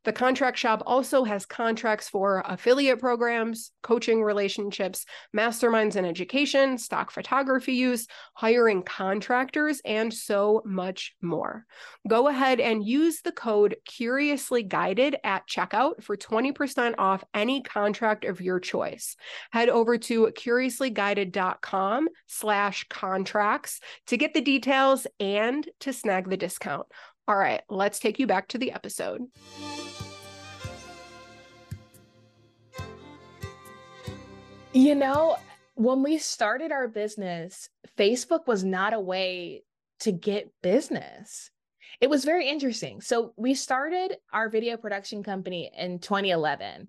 [0.03, 7.11] The contract shop also has contracts for affiliate programs, coaching relationships, masterminds in education, stock
[7.11, 11.65] photography use, hiring contractors, and so much more.
[12.07, 18.25] Go ahead and use the code Curiously Guided at checkout for 20% off any contract
[18.25, 19.15] of your choice.
[19.51, 26.87] Head over to curiouslyguided.com slash contracts to get the details and to snag the discount.
[27.27, 29.21] All right, let's take you back to the episode.
[34.73, 35.37] You know,
[35.75, 39.63] when we started our business, Facebook was not a way
[39.99, 41.51] to get business.
[41.99, 43.01] It was very interesting.
[43.01, 46.87] So we started our video production company in 2011.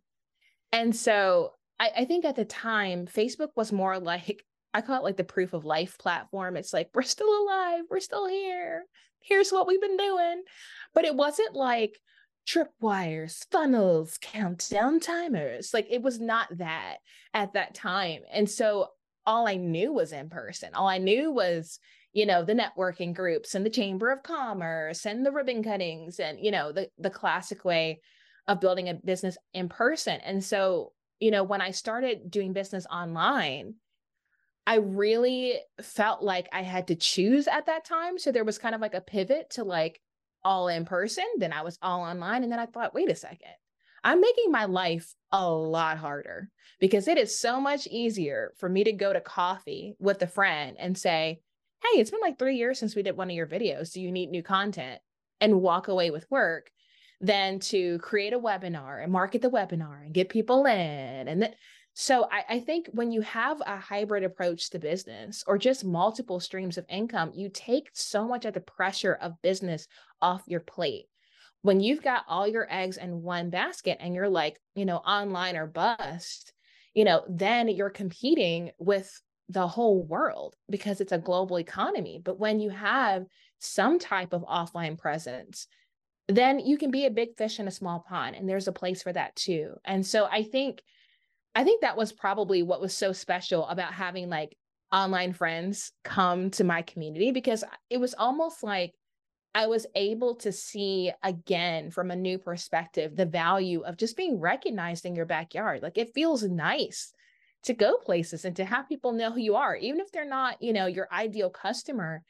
[0.73, 4.42] And so I, I, think at the time, Facebook was more like,
[4.73, 6.57] I call it like the proof of life platform.
[6.57, 8.85] It's like, we're still alive, we're still here.
[9.24, 10.42] Here's what we've been doing.
[10.94, 11.98] But it wasn't like,
[12.46, 15.72] tripwires, funnels, countdown timers.
[15.72, 16.96] Like it was not that
[17.35, 18.22] at that time.
[18.32, 18.88] And so
[19.26, 20.74] all I knew was in person.
[20.74, 21.78] All I knew was,
[22.12, 26.38] you know, the networking groups and the chamber of commerce and the ribbon cuttings and,
[26.40, 28.00] you know, the the classic way
[28.48, 30.20] of building a business in person.
[30.24, 33.74] And so, you know, when I started doing business online,
[34.66, 38.18] I really felt like I had to choose at that time.
[38.18, 40.01] So there was kind of like a pivot to like,
[40.44, 42.42] all in person, then I was all online.
[42.42, 43.53] And then I thought, wait a second,
[44.05, 48.85] I'm making my life a lot harder because it is so much easier for me
[48.85, 51.40] to go to coffee with a friend and say,
[51.83, 53.92] Hey, it's been like three years since we did one of your videos.
[53.92, 55.01] Do you need new content?
[55.40, 56.70] And walk away with work
[57.20, 61.29] than to create a webinar and market the webinar and get people in.
[61.29, 61.55] And then
[61.94, 66.40] so I, I, think when you have a hybrid approach to business or just multiple
[66.40, 69.88] streams of income, you take so much of the pressure of business
[70.23, 71.06] off your plate.
[71.60, 75.56] When you've got all your eggs in one basket and you're like, you know, online
[75.56, 76.52] or bust,
[76.94, 79.10] you know, then you're competing with
[79.48, 82.21] the whole world because it's a global economy.
[82.23, 83.27] But when you have
[83.58, 85.67] some type of offline presence,
[86.29, 88.35] then you can be a big fish in a small pond.
[88.35, 89.75] And there's a place for that too.
[89.85, 90.83] And so I think
[91.55, 94.57] I think that was probably what was so special about having like
[94.92, 98.92] online friends come to my community because it was almost like
[99.55, 104.40] I was able to see again from a new perspective the value of just being
[104.40, 105.83] recognized in your backyard.
[105.83, 107.13] Like it feels nice
[107.65, 110.61] to go places and to have people know who you are, even if they're not,
[110.63, 112.23] you know, your ideal customer.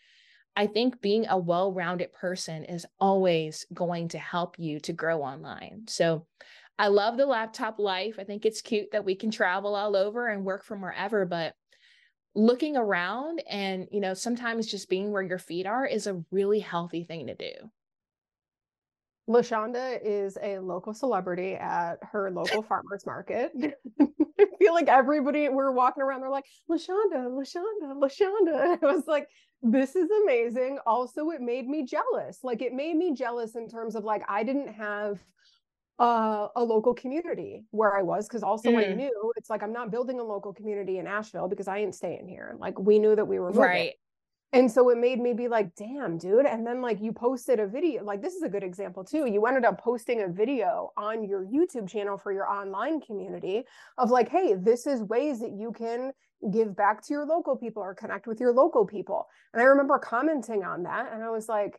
[0.55, 5.23] I think being a well rounded person is always going to help you to grow
[5.23, 5.85] online.
[5.89, 6.27] So
[6.83, 8.16] I love the laptop life.
[8.18, 11.55] I think it's cute that we can travel all over and work from wherever, but
[12.35, 16.59] looking around and, you know, sometimes just being where your feet are is a really
[16.59, 17.53] healthy thing to do.
[19.30, 23.53] LaShonda is a local celebrity at her local farmers market.
[24.01, 28.78] I feel like everybody we're walking around, they're like, LaShonda, LaShonda, LaShonda.
[28.83, 29.28] I was like,
[29.62, 30.80] this is amazing.
[30.85, 32.41] Also, it made me jealous.
[32.43, 35.20] Like it made me jealous in terms of like I didn't have
[35.99, 38.78] uh, a local community where I was because also mm.
[38.78, 41.95] I knew it's like I'm not building a local community in Asheville because I ain't
[41.95, 42.57] staying here.
[42.59, 43.62] Like we knew that we were moving.
[43.62, 43.95] right.
[44.55, 46.45] And so it made me be like, damn, dude.
[46.45, 49.26] And then like you posted a video, like this is a good example too.
[49.26, 53.64] You ended up posting a video on your YouTube channel for your online community
[53.97, 56.12] of like, hey, this is ways that you can
[56.51, 59.26] give back to your local people or connect with your local people.
[59.55, 61.78] And I remember commenting on that and I was like,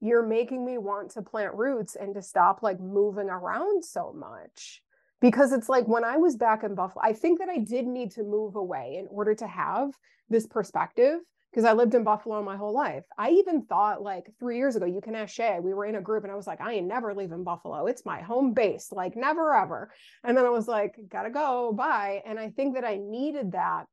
[0.00, 4.82] you're making me want to plant roots and to stop like moving around so much
[5.20, 8.12] because it's like when I was back in Buffalo, I think that I did need
[8.12, 9.90] to move away in order to have
[10.30, 11.20] this perspective
[11.50, 13.04] because I lived in Buffalo my whole life.
[13.18, 16.00] I even thought like three years ago, you can ask Shay, we were in a
[16.00, 17.86] group and I was like, I ain't never leaving Buffalo.
[17.86, 19.90] It's my home base, like never ever.
[20.24, 22.22] And then I was like, gotta go, bye.
[22.24, 23.86] And I think that I needed that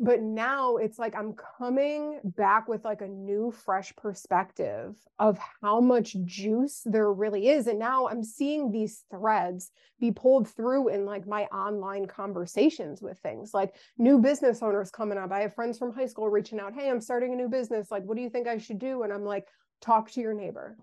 [0.00, 5.80] but now it's like i'm coming back with like a new fresh perspective of how
[5.80, 9.70] much juice there really is and now i'm seeing these threads
[10.00, 15.16] be pulled through in like my online conversations with things like new business owners coming
[15.16, 15.30] up.
[15.30, 18.02] I have friends from high school reaching out hey i'm starting a new business like
[18.02, 19.02] what do you think i should do?
[19.02, 19.46] And i'm like
[19.80, 20.76] talk to your neighbor.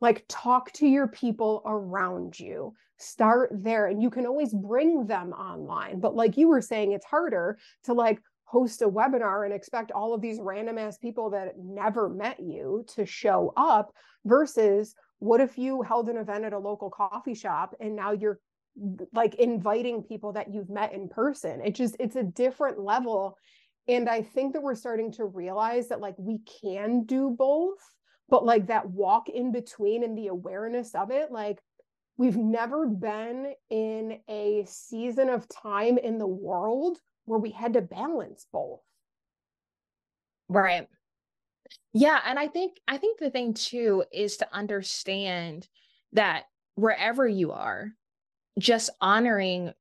[0.00, 2.74] Like talk to your people around you.
[2.98, 3.86] Start there.
[3.86, 7.92] And you can always bring them online but like you were saying it's harder to
[7.92, 8.20] like
[8.52, 12.84] host a webinar and expect all of these random ass people that never met you
[12.86, 13.94] to show up
[14.26, 18.38] versus what if you held an event at a local coffee shop and now you're
[19.14, 21.62] like inviting people that you've met in person?
[21.64, 23.38] It just it's a different level.
[23.88, 27.80] And i think that we're starting to realize that like we can do both
[28.28, 31.58] but like that walk in between and the awareness of it like
[32.16, 37.82] we've never been in a season of time in the world where we had to
[37.82, 38.80] balance both.
[40.48, 40.88] Right.
[41.92, 45.68] Yeah, and I think I think the thing too is to understand
[46.12, 46.44] that
[46.74, 47.92] wherever you are,
[48.58, 49.74] just honoring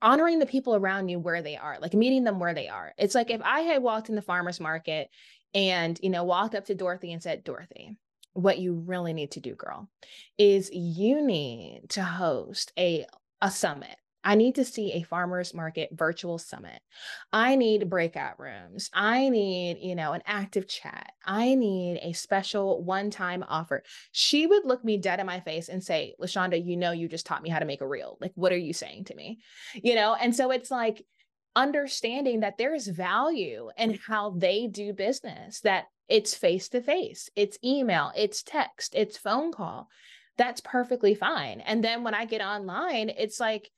[0.00, 2.94] honoring the people around you where they are, like meeting them where they are.
[2.98, 5.10] It's like if I had walked in the farmers market
[5.54, 7.96] and, you know, walked up to Dorothy and said, "Dorothy,
[8.32, 9.88] what you really need to do, girl,
[10.36, 13.06] is you need to host a
[13.40, 16.80] a summit I need to see a farmers market virtual summit.
[17.32, 18.90] I need breakout rooms.
[18.92, 21.12] I need, you know, an active chat.
[21.24, 23.82] I need a special one time offer.
[24.12, 27.26] She would look me dead in my face and say, LaShonda, you know, you just
[27.26, 28.18] taught me how to make a reel.
[28.20, 29.38] Like, what are you saying to me?
[29.74, 31.04] You know, and so it's like,
[31.56, 37.28] understanding that there is value in how they do business that it's face to face
[37.34, 39.88] it's email it's text it's phone call
[40.36, 43.70] that's perfectly fine and then when i get online it's like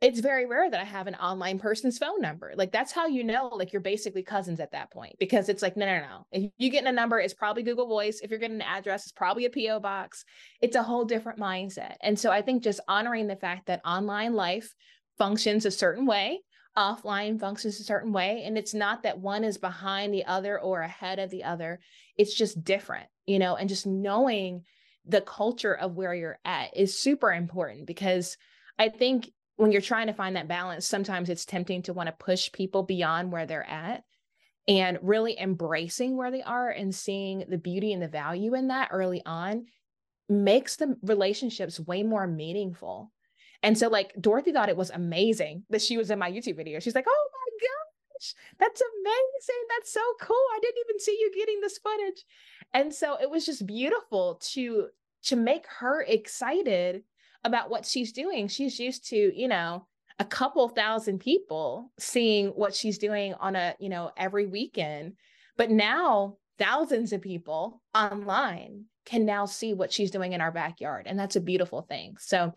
[0.00, 2.52] it's very rare that I have an online person's phone number.
[2.56, 5.76] Like that's how you know, like you're basically cousins at that point because it's like,
[5.76, 6.26] no, no, no.
[6.30, 8.20] If you get a number, it's probably Google Voice.
[8.20, 10.24] If you're getting an address, it's probably a PO box.
[10.60, 11.94] It's a whole different mindset.
[12.02, 14.74] And so I think just honoring the fact that online life
[15.16, 16.40] functions a certain way,
[16.76, 20.80] offline functions a certain way, and it's not that one is behind the other or
[20.82, 21.80] ahead of the other.
[22.18, 24.64] It's just different, you know, and just knowing
[25.06, 28.36] the culture of where you're at is super important because
[28.78, 32.24] I think when you're trying to find that balance, sometimes it's tempting to want to
[32.24, 34.02] push people beyond where they're at
[34.66, 38.88] and really embracing where they are and seeing the beauty and the value in that
[38.90, 39.66] early on
[40.28, 43.12] makes the relationships way more meaningful.
[43.62, 46.80] And so, like, Dorothy thought it was amazing that she was in my YouTube video.
[46.80, 49.62] She's like, oh my gosh, that's amazing.
[49.70, 50.36] That's so cool.
[50.36, 52.24] I didn't even see you getting this footage.
[52.72, 54.88] And so it was just beautiful to
[55.24, 57.02] to make her excited
[57.44, 58.48] about what she's doing.
[58.48, 59.86] She's used to, you know,
[60.18, 65.14] a couple thousand people seeing what she's doing on a, you know, every weekend.
[65.56, 71.06] But now thousands of people online can now see what she's doing in our backyard.
[71.06, 72.16] And that's a beautiful thing.
[72.18, 72.52] So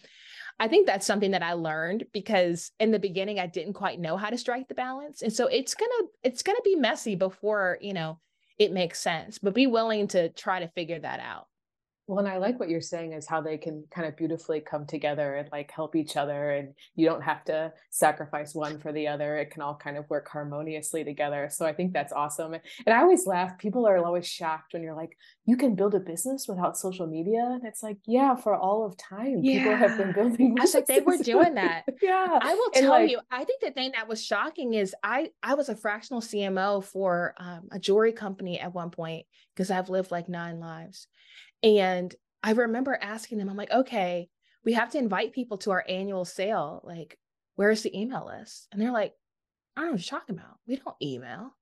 [0.59, 4.17] I think that's something that I learned because in the beginning I didn't quite know
[4.17, 5.21] how to strike the balance.
[5.21, 8.19] And so it's to it's to be messy before, you know,
[8.57, 9.39] it makes sense.
[9.39, 11.47] But be willing to try to figure that out.
[12.08, 14.86] Well, and I like what you're saying is how they can kind of beautifully come
[14.86, 16.51] together and like help each other.
[16.51, 19.38] And you don't have to sacrifice one for the other.
[19.38, 21.49] It can all kind of work harmoniously together.
[21.51, 22.53] So I think that's awesome.
[22.53, 23.58] And I always laugh.
[23.58, 27.45] People are always shocked when you're like, you can build a business without social media.
[27.45, 29.60] And it's like, yeah, for all of time, yeah.
[29.60, 30.55] people have been building.
[30.62, 31.84] I said they were doing that.
[32.01, 32.39] yeah.
[32.41, 35.55] I will tell like, you, I think the thing that was shocking is I I
[35.55, 40.12] was a fractional CMO for um, a jewelry company at one point because I've lived
[40.12, 41.08] like nine lives.
[41.64, 44.30] And I remember asking them, I'm like, okay,
[44.64, 46.82] we have to invite people to our annual sale.
[46.84, 47.18] Like,
[47.55, 48.68] where's the email list?
[48.72, 49.14] And they're like,
[49.76, 50.58] I don't know what you're talking about.
[50.68, 51.55] We don't email.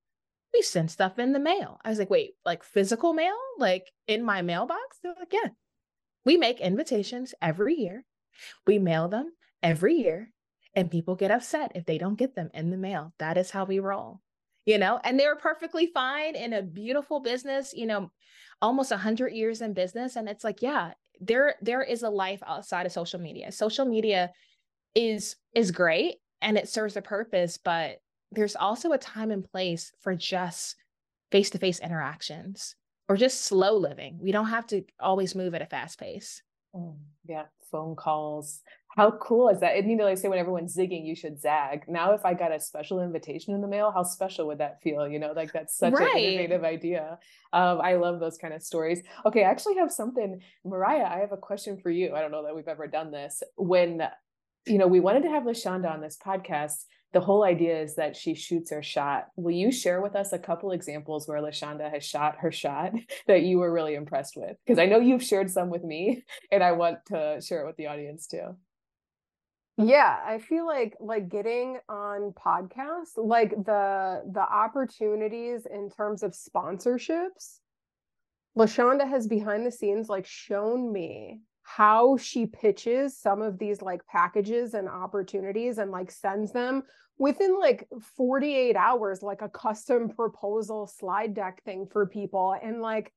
[0.53, 1.79] We send stuff in the mail.
[1.83, 3.35] I was like, wait, like physical mail?
[3.57, 4.99] Like in my mailbox?
[5.01, 5.49] They're like, yeah.
[6.25, 8.05] We make invitations every year.
[8.65, 9.31] We mail them
[9.61, 10.31] every year.
[10.73, 13.13] And people get upset if they don't get them in the mail.
[13.19, 14.21] That is how we roll
[14.65, 18.11] you know and they were perfectly fine in a beautiful business you know
[18.61, 20.15] almost 100 years in business.
[20.15, 23.51] And it's like yeah there there is a life outside of social media.
[23.51, 24.31] Social media
[24.95, 27.97] is is great and it serves a purpose but
[28.31, 30.75] there's also a time and place for just
[31.31, 32.75] face-to-face interactions
[33.07, 34.17] or just slow living.
[34.21, 36.41] We don't have to always move at a fast pace.
[36.75, 36.97] Mm,
[37.27, 38.61] yeah phone calls
[38.95, 39.75] how cool is that?
[39.75, 41.83] And you know, like say when everyone's zigging, you should zag.
[41.87, 45.07] Now, if I got a special invitation in the mail, how special would that feel?
[45.07, 46.15] You know, like that's such right.
[46.15, 47.19] an innovative idea.
[47.51, 49.01] Um, I love those kind of stories.
[49.25, 51.05] Okay, I actually have something, Mariah.
[51.05, 52.15] I have a question for you.
[52.15, 53.43] I don't know that we've ever done this.
[53.57, 54.01] When
[54.67, 56.85] you know, we wanted to have LaShonda on this podcast.
[57.13, 59.27] The whole idea is that she shoots her shot.
[59.37, 62.91] Will you share with us a couple examples where LaShonda has shot her shot
[63.27, 64.57] that you were really impressed with?
[64.65, 67.77] Because I know you've shared some with me, and I want to share it with
[67.77, 68.55] the audience too.
[69.77, 76.31] Yeah, I feel like like getting on podcasts, like the the opportunities in terms of
[76.31, 77.59] sponsorships.
[78.57, 84.05] LaShonda has behind the scenes like shown me how she pitches some of these like
[84.07, 86.83] packages and opportunities and like sends them
[87.17, 93.11] within like 48 hours like a custom proposal slide deck thing for people and like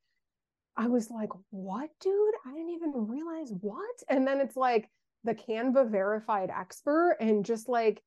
[0.76, 2.34] I was like, "What, dude?
[2.46, 4.88] I didn't even realize what?" And then it's like
[5.24, 8.02] the Canva verified expert and just like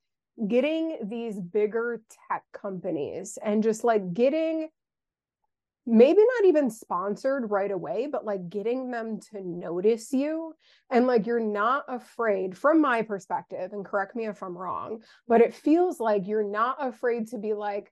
[0.47, 4.69] getting these bigger tech companies and just like getting
[5.85, 10.53] maybe not even sponsored right away, but like getting them to notice you.
[10.89, 15.41] And like you're not afraid, from my perspective, and correct me if I'm wrong, but
[15.41, 17.91] it feels like you're not afraid to be like,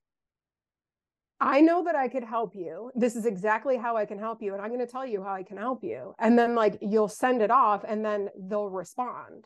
[1.42, 2.92] I know that I could help you.
[2.96, 4.54] This is exactly how I can help you.
[4.54, 6.14] And I'm going to tell you how I can help you.
[6.20, 9.46] And then, like, you'll send it off and then they'll respond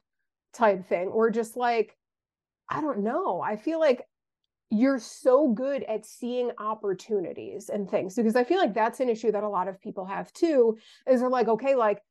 [0.53, 1.09] type thing.
[1.09, 1.95] Or just like,
[2.69, 3.41] I don't know.
[3.41, 4.01] I feel like
[4.71, 9.31] you're so good at seeing opportunities and things because I feel like that's an issue
[9.31, 10.77] that a lot of people have too.
[11.07, 12.01] Is they're like, okay, like,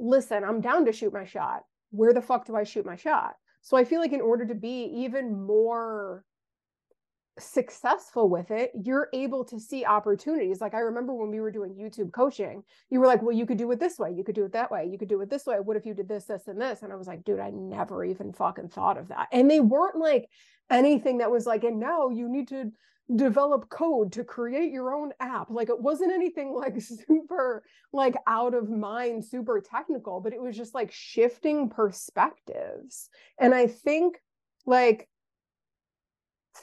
[0.00, 1.62] listen, I'm down to shoot my shot.
[1.90, 3.34] Where the fuck do I shoot my shot?
[3.62, 6.24] So I feel like in order to be even more
[7.38, 10.60] successful with it, you're able to see opportunities.
[10.60, 13.58] Like I remember when we were doing YouTube coaching, you were like, well, you could
[13.58, 15.46] do it this way, you could do it that way, you could do it this
[15.46, 15.58] way.
[15.60, 16.82] What if you did this, this, and this?
[16.82, 19.28] And I was like, dude, I never even fucking thought of that.
[19.32, 20.28] And they weren't like
[20.70, 22.72] anything that was like, and now you need to
[23.14, 25.48] develop code to create your own app.
[25.50, 30.56] Like it wasn't anything like super like out of mind, super technical, but it was
[30.56, 33.08] just like shifting perspectives.
[33.38, 34.18] And I think
[34.66, 35.08] like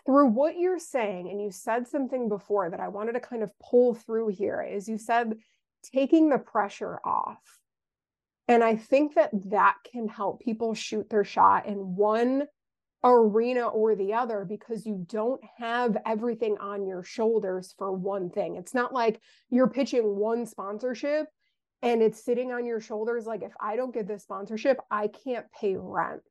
[0.05, 3.51] through what you're saying, and you said something before that I wanted to kind of
[3.59, 5.37] pull through here, is you said
[5.83, 7.41] taking the pressure off.
[8.47, 12.47] And I think that that can help people shoot their shot in one
[13.03, 18.55] arena or the other because you don't have everything on your shoulders for one thing.
[18.55, 19.19] It's not like
[19.49, 21.27] you're pitching one sponsorship
[21.81, 25.45] and it's sitting on your shoulders like if I don't get this sponsorship, I can't
[25.51, 26.21] pay rent.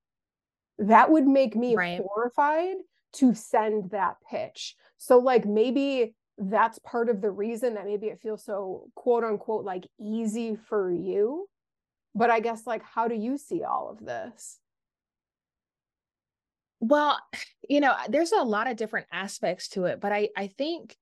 [0.78, 2.00] That would make me right.
[2.04, 2.76] horrified
[3.14, 4.76] to send that pitch.
[4.98, 9.64] So, like, maybe that's part of the reason that maybe it feels so quote unquote
[9.64, 11.48] like easy for you.
[12.14, 14.58] But I guess, like, how do you see all of this?
[16.80, 17.18] Well,
[17.68, 20.96] you know, there's a lot of different aspects to it, but I I think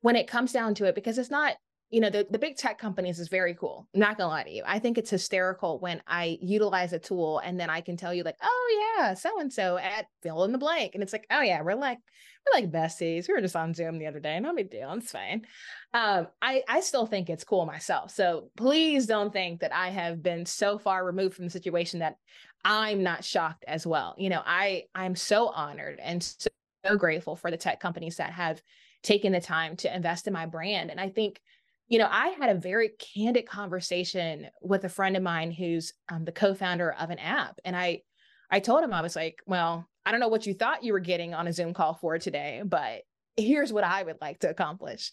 [0.00, 1.54] when it comes down to it, because it's not
[1.90, 4.50] you know the, the big tech companies is very cool I'm not gonna lie to
[4.50, 4.62] you.
[4.66, 8.22] I think it's hysterical when i utilize a tool and then i can tell you
[8.22, 10.92] like oh yeah so and so at fill in the blank.
[10.94, 11.98] And it's like oh yeah we're like
[12.46, 13.28] we're like besties.
[13.28, 14.38] We were just on zoom the other day.
[14.40, 14.92] No big deal.
[14.92, 15.46] It's fine.
[15.94, 18.10] Um i i still think it's cool myself.
[18.10, 22.16] So please don't think that i have been so far removed from the situation that
[22.64, 24.14] i'm not shocked as well.
[24.18, 26.50] You know i i'm so honored and so,
[26.86, 28.62] so grateful for the tech companies that have
[29.02, 30.90] taken the time to invest in my brand.
[30.90, 31.40] And I think,
[31.88, 36.24] you know, I had a very candid conversation with a friend of mine who's um,
[36.24, 38.02] the co-founder of an app, and I,
[38.50, 41.00] I told him I was like, well, I don't know what you thought you were
[41.00, 43.02] getting on a Zoom call for today, but
[43.36, 45.10] here's what I would like to accomplish.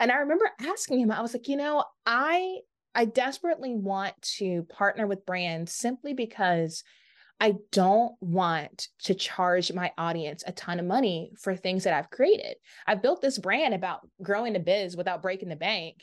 [0.00, 2.58] And I remember asking him, I was like, you know, I
[2.94, 6.82] I desperately want to partner with brands simply because
[7.38, 12.10] I don't want to charge my audience a ton of money for things that I've
[12.10, 12.56] created.
[12.86, 16.02] I've built this brand about growing the biz without breaking the bank.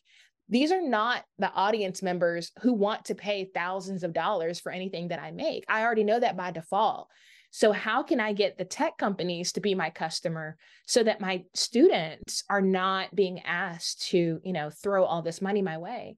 [0.50, 5.08] These are not the audience members who want to pay thousands of dollars for anything
[5.08, 5.64] that I make.
[5.68, 7.08] I already know that by default.
[7.50, 10.58] So, how can I get the tech companies to be my customer
[10.88, 15.62] so that my students are not being asked to, you know, throw all this money
[15.62, 16.18] my way?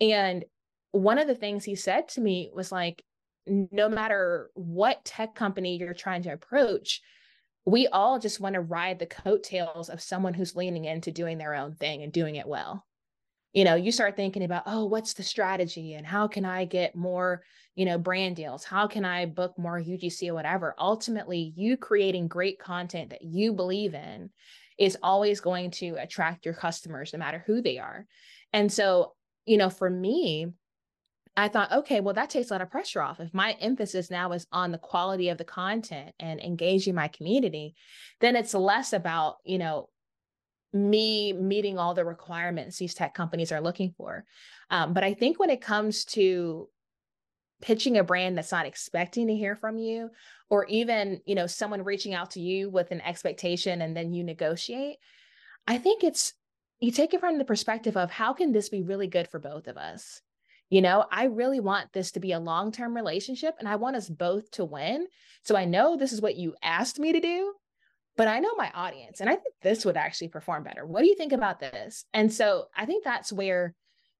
[0.00, 0.44] And
[0.92, 3.02] one of the things he said to me was like,
[3.46, 7.00] no matter what tech company you're trying to approach,
[7.66, 11.54] we all just want to ride the coattails of someone who's leaning into doing their
[11.54, 12.84] own thing and doing it well.
[13.52, 16.96] You know, you start thinking about, oh, what's the strategy and how can I get
[16.96, 17.42] more,
[17.76, 18.64] you know, brand deals?
[18.64, 20.74] How can I book more UGC or whatever?
[20.78, 24.30] Ultimately, you creating great content that you believe in
[24.76, 28.06] is always going to attract your customers, no matter who they are.
[28.52, 29.14] And so,
[29.46, 30.48] you know, for me,
[31.36, 33.18] I thought, okay, well, that takes a lot of pressure off.
[33.18, 37.74] If my emphasis now is on the quality of the content and engaging my community,
[38.20, 39.88] then it's less about, you know,
[40.72, 44.24] me meeting all the requirements these tech companies are looking for.
[44.70, 46.68] Um, but I think when it comes to
[47.62, 50.10] pitching a brand that's not expecting to hear from you,
[50.50, 54.22] or even, you know, someone reaching out to you with an expectation and then you
[54.22, 54.98] negotiate,
[55.66, 56.34] I think it's
[56.80, 59.68] you take it from the perspective of how can this be really good for both
[59.68, 60.20] of us?
[60.70, 63.96] You know, I really want this to be a long term relationship and I want
[63.96, 65.06] us both to win.
[65.42, 67.54] So I know this is what you asked me to do,
[68.16, 70.86] but I know my audience and I think this would actually perform better.
[70.86, 72.04] What do you think about this?
[72.12, 73.74] And so I think that's where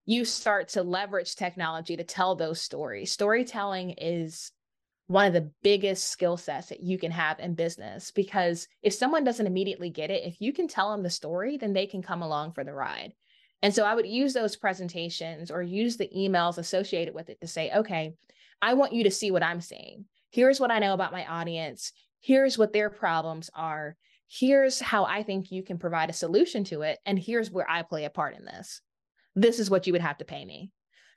[0.06, 3.10] you start to leverage technology to tell those stories.
[3.10, 4.52] Storytelling is
[5.06, 9.24] one of the biggest skill sets that you can have in business because if someone
[9.24, 12.22] doesn't immediately get it, if you can tell them the story, then they can come
[12.22, 13.12] along for the ride.
[13.64, 17.46] And so I would use those presentations or use the emails associated with it to
[17.46, 18.12] say, okay,
[18.60, 20.04] I want you to see what I'm saying.
[20.30, 21.92] Here's what I know about my audience.
[22.20, 23.96] Here's what their problems are.
[24.28, 26.98] Here's how I think you can provide a solution to it.
[27.06, 28.82] And here's where I play a part in this.
[29.34, 30.70] This is what you would have to pay me.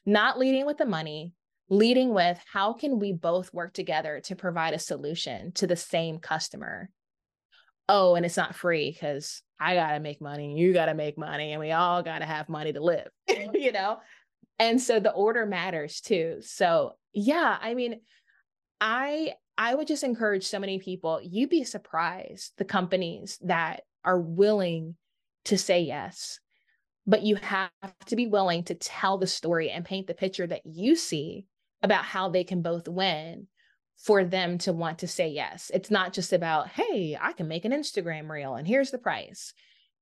[0.05, 1.33] Not leading with the money,
[1.67, 6.17] leading with how can we both work together to provide a solution to the same
[6.17, 6.91] customer
[7.89, 11.17] oh, and it's not free because I got to make money, you got to make
[11.17, 13.07] money, and we all got to have money to live,
[13.53, 13.97] you know?
[14.59, 16.37] And so the order matters too.
[16.41, 18.01] So, yeah, I mean,
[18.81, 24.19] I I would just encourage so many people, you'd be surprised the companies that are
[24.19, 24.95] willing
[25.45, 26.39] to say yes.
[27.07, 27.71] But you have
[28.07, 31.45] to be willing to tell the story and paint the picture that you see
[31.81, 33.47] about how they can both win
[33.97, 35.71] for them to want to say yes.
[35.73, 39.53] It's not just about, hey, I can make an Instagram reel and here's the price.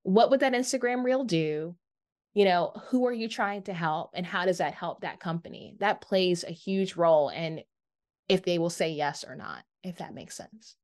[0.04, 1.76] What would that Instagram reel do?
[2.34, 5.78] You know, who are you trying to help and how does that help that company?
[5.80, 7.62] That plays a huge role in
[8.28, 10.76] if they will say yes or not, if that makes sense.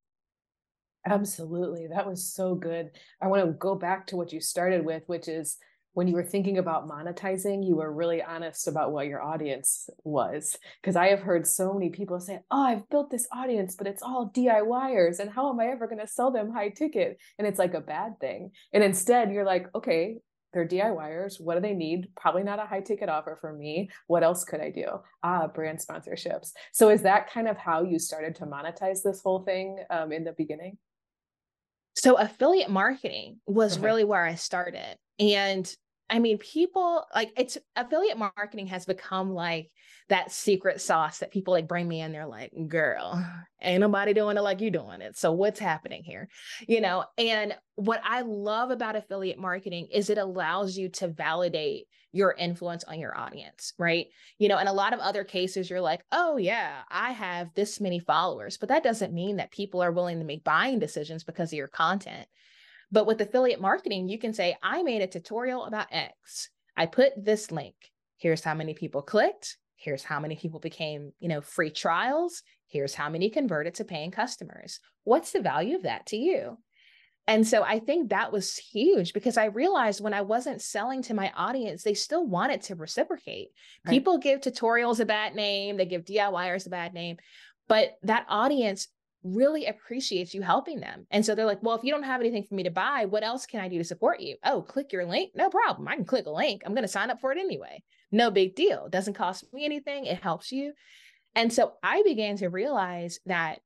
[1.06, 1.88] Absolutely.
[1.88, 2.92] That was so good.
[3.22, 5.58] I want to go back to what you started with, which is
[5.94, 10.58] when you were thinking about monetizing, you were really honest about what your audience was.
[10.82, 14.02] Because I have heard so many people say, Oh, I've built this audience, but it's
[14.02, 15.20] all DIYers.
[15.20, 17.18] And how am I ever going to sell them high ticket?
[17.38, 18.52] And it's like a bad thing.
[18.74, 20.18] And instead, you're like, Okay,
[20.54, 21.40] they're DIYers.
[21.40, 22.10] What do they need?
[22.16, 23.90] Probably not a high ticket offer for me.
[24.08, 24.86] What else could I do?
[25.24, 26.52] Ah, brand sponsorships.
[26.74, 30.24] So is that kind of how you started to monetize this whole thing um, in
[30.24, 30.78] the beginning?
[31.96, 33.86] So affiliate marketing was okay.
[33.86, 34.98] really where I started.
[35.22, 35.74] And
[36.10, 39.72] I mean, people like it's affiliate marketing has become like
[40.10, 42.12] that secret sauce that people like bring me in.
[42.12, 43.26] They're like, girl,
[43.62, 45.18] ain't nobody doing it like you doing it.
[45.18, 46.28] So what's happening here?
[46.68, 51.86] You know, and what I love about affiliate marketing is it allows you to validate
[52.12, 54.08] your influence on your audience, right?
[54.38, 57.80] You know, in a lot of other cases, you're like, oh, yeah, I have this
[57.80, 61.54] many followers, but that doesn't mean that people are willing to make buying decisions because
[61.54, 62.28] of your content.
[62.92, 66.50] But with affiliate marketing, you can say, I made a tutorial about X.
[66.76, 67.76] I put this link.
[68.18, 69.58] Here's how many people clicked.
[69.76, 72.44] Here's how many people became, you know, free trials.
[72.68, 74.80] Here's how many converted to paying customers.
[75.04, 76.58] What's the value of that to you?
[77.28, 81.14] And so I think that was huge because I realized when I wasn't selling to
[81.14, 83.50] my audience, they still wanted to reciprocate.
[83.86, 83.92] Right.
[83.92, 87.18] People give tutorials a bad name, they give DIYers a bad name,
[87.68, 88.88] but that audience
[89.24, 91.06] really appreciates you helping them.
[91.12, 93.24] And so they're like, well, if you don't have anything for me to buy, what
[93.24, 94.38] else can I do to support you?
[94.44, 95.32] Oh, click your link.
[95.36, 95.88] No problem.
[95.88, 96.64] I can click a link.
[96.66, 97.84] I'm going to sign up for it anyway.
[98.12, 98.86] No big deal.
[98.86, 100.06] It doesn't cost me anything.
[100.06, 100.74] It helps you.
[101.36, 103.60] And so I began to realize that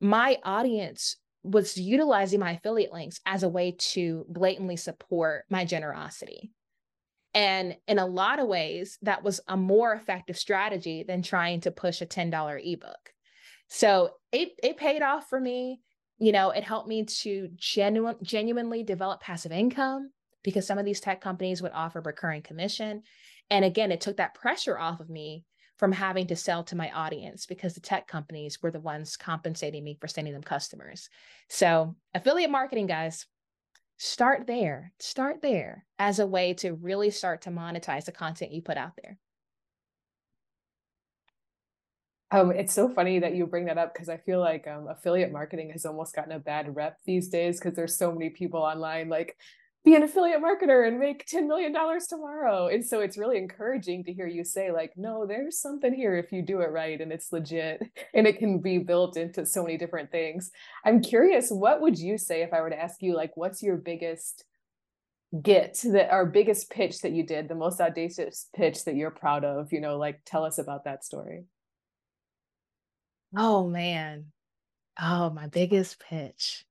[0.00, 6.50] my audience was utilizing my affiliate links as a way to blatantly support my generosity.
[7.32, 11.70] And in a lot of ways, that was a more effective strategy than trying to
[11.70, 13.12] push a $10 ebook.
[13.70, 15.80] So it it paid off for me.
[16.18, 20.10] You know, it helped me to genuine, genuinely develop passive income
[20.42, 23.02] because some of these tech companies would offer recurring commission.
[23.48, 25.44] And again, it took that pressure off of me
[25.78, 29.82] from having to sell to my audience because the tech companies were the ones compensating
[29.82, 31.08] me for sending them customers.
[31.48, 33.26] So, affiliate marketing, guys,
[33.96, 34.92] start there.
[34.98, 38.92] Start there as a way to really start to monetize the content you put out
[39.00, 39.16] there.
[42.32, 45.32] Um, it's so funny that you bring that up because I feel like um, affiliate
[45.32, 49.08] marketing has almost gotten a bad rep these days because there's so many people online
[49.08, 49.36] like
[49.84, 51.74] be an affiliate marketer and make $10 million
[52.08, 52.68] tomorrow.
[52.68, 56.32] And so it's really encouraging to hear you say, like, no, there's something here if
[56.32, 57.82] you do it right and it's legit
[58.14, 60.50] and it can be built into so many different things.
[60.84, 63.76] I'm curious, what would you say if I were to ask you, like, what's your
[63.76, 64.44] biggest
[65.42, 69.44] get that our biggest pitch that you did, the most audacious pitch that you're proud
[69.44, 69.72] of?
[69.72, 71.44] You know, like, tell us about that story.
[73.36, 74.26] Oh, man.
[75.00, 76.64] Oh, my biggest pitch.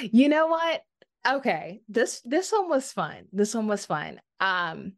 [0.00, 0.82] You know what?
[1.28, 4.92] okay this this one was fun this one was fun um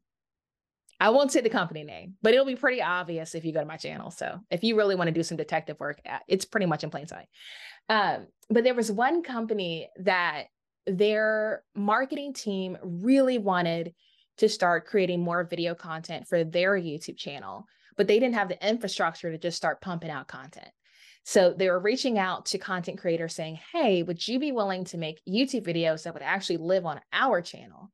[1.00, 3.66] i won't say the company name but it'll be pretty obvious if you go to
[3.66, 6.66] my channel so if you really want to do some detective work uh, it's pretty
[6.66, 7.26] much in plain sight
[7.88, 10.44] um but there was one company that
[10.86, 13.94] their marketing team really wanted
[14.36, 17.66] to start creating more video content for their youtube channel
[17.96, 20.68] but they didn't have the infrastructure to just start pumping out content
[21.24, 24.98] so they were reaching out to content creators saying, Hey, would you be willing to
[24.98, 27.90] make YouTube videos that would actually live on our channel?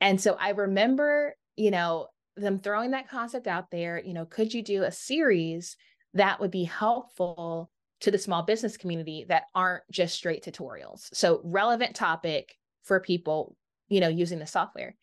[0.00, 4.54] And so I remember, you know, them throwing that concept out there, you know, could
[4.54, 5.76] you do a series
[6.14, 7.70] that would be helpful
[8.00, 11.08] to the small business community that aren't just straight tutorials?
[11.12, 13.56] So relevant topic for people,
[13.88, 14.94] you know, using the software.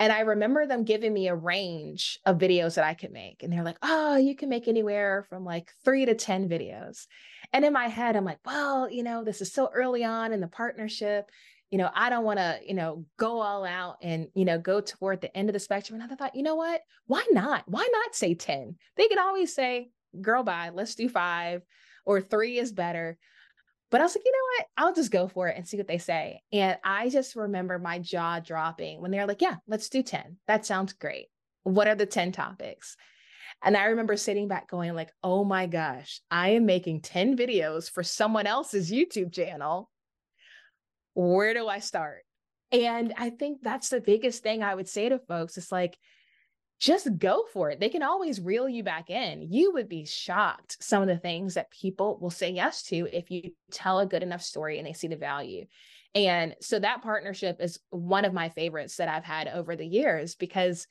[0.00, 3.42] And I remember them giving me a range of videos that I could make.
[3.42, 7.06] And they're like, oh, you can make anywhere from like three to 10 videos.
[7.52, 10.40] And in my head, I'm like, well, you know, this is so early on in
[10.40, 11.28] the partnership.
[11.70, 14.80] You know, I don't want to, you know, go all out and, you know, go
[14.80, 16.00] toward the end of the spectrum.
[16.00, 16.80] And I thought, you know what?
[17.06, 17.64] Why not?
[17.66, 18.76] Why not say 10?
[18.96, 19.90] They could always say,
[20.20, 21.62] girl, bye, let's do five
[22.06, 23.18] or three is better.
[23.90, 24.66] But I was like, you know what?
[24.76, 26.42] I'll just go for it and see what they say.
[26.52, 30.36] And I just remember my jaw dropping when they're like, yeah, let's do 10.
[30.46, 31.26] That sounds great.
[31.62, 32.96] What are the 10 topics?
[33.62, 37.90] And I remember sitting back going like, oh my gosh, I am making 10 videos
[37.90, 39.90] for someone else's YouTube channel.
[41.14, 42.22] Where do I start?
[42.70, 45.56] And I think that's the biggest thing I would say to folks.
[45.56, 45.98] It's like,
[46.78, 47.80] just go for it.
[47.80, 49.48] They can always reel you back in.
[49.50, 53.30] You would be shocked some of the things that people will say yes to if
[53.30, 55.66] you tell a good enough story and they see the value.
[56.14, 60.36] And so that partnership is one of my favorites that I've had over the years
[60.36, 60.86] because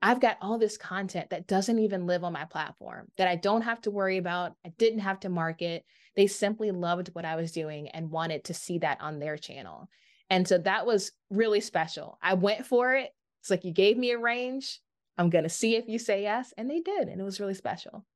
[0.00, 3.62] I've got all this content that doesn't even live on my platform that I don't
[3.62, 4.52] have to worry about.
[4.64, 5.84] I didn't have to market.
[6.16, 9.88] They simply loved what I was doing and wanted to see that on their channel.
[10.30, 12.18] And so that was really special.
[12.22, 13.10] I went for it.
[13.40, 14.80] It's like you gave me a range
[15.18, 16.54] I'm going to see if you say yes.
[16.56, 17.08] And they did.
[17.08, 18.06] And it was really special.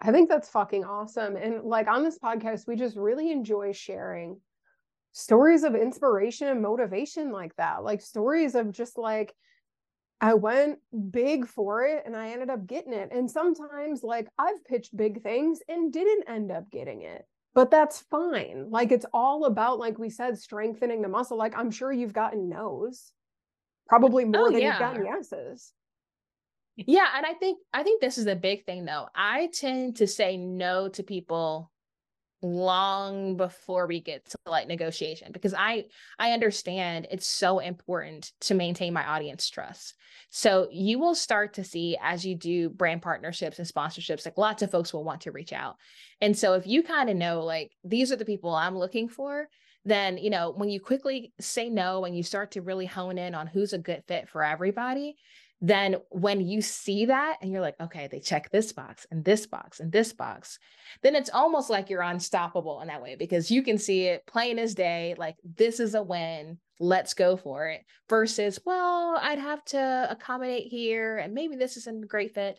[0.00, 1.34] I think that's fucking awesome.
[1.34, 4.40] And like on this podcast, we just really enjoy sharing
[5.12, 7.82] stories of inspiration and motivation like that.
[7.82, 9.34] Like stories of just like,
[10.20, 10.78] I went
[11.10, 13.10] big for it and I ended up getting it.
[13.12, 17.24] And sometimes, like, I've pitched big things and didn't end up getting it,
[17.54, 18.66] but that's fine.
[18.68, 21.38] Like, it's all about, like we said, strengthening the muscle.
[21.38, 23.12] Like, I'm sure you've gotten no's
[23.88, 24.72] probably oh, more oh, than yeah.
[24.72, 25.72] you've gotten yeses.
[26.76, 29.08] Yeah, and I think I think this is a big thing though.
[29.14, 31.72] I tend to say no to people
[32.40, 35.86] long before we get to like negotiation because I
[36.20, 39.94] I understand it's so important to maintain my audience trust.
[40.30, 44.62] So you will start to see as you do brand partnerships and sponsorships like lots
[44.62, 45.76] of folks will want to reach out.
[46.20, 49.48] And so if you kind of know like these are the people I'm looking for,
[49.88, 53.34] then you know when you quickly say no and you start to really hone in
[53.34, 55.16] on who's a good fit for everybody
[55.60, 59.46] then when you see that and you're like okay they check this box and this
[59.46, 60.58] box and this box
[61.02, 64.58] then it's almost like you're unstoppable in that way because you can see it plain
[64.58, 66.58] as day like this is a win.
[66.80, 72.04] Let's go for it versus well i'd have to accommodate here and maybe this isn't
[72.04, 72.56] a great fit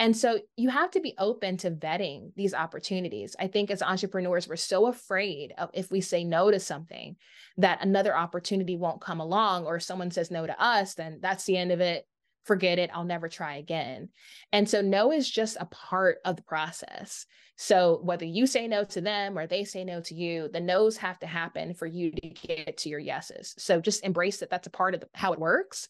[0.00, 3.36] And so you have to be open to vetting these opportunities.
[3.38, 7.16] I think as entrepreneurs, we're so afraid of if we say no to something
[7.58, 11.44] that another opportunity won't come along or if someone says no to us, then that's
[11.44, 12.06] the end of it.
[12.46, 12.88] Forget it.
[12.94, 14.08] I'll never try again.
[14.52, 17.26] And so no is just a part of the process.
[17.58, 20.96] So whether you say no to them or they say no to you, the no's
[20.96, 23.54] have to happen for you to get to your yeses.
[23.58, 25.88] So just embrace that that's a part of the, how it works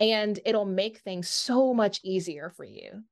[0.00, 3.04] and it'll make things so much easier for you.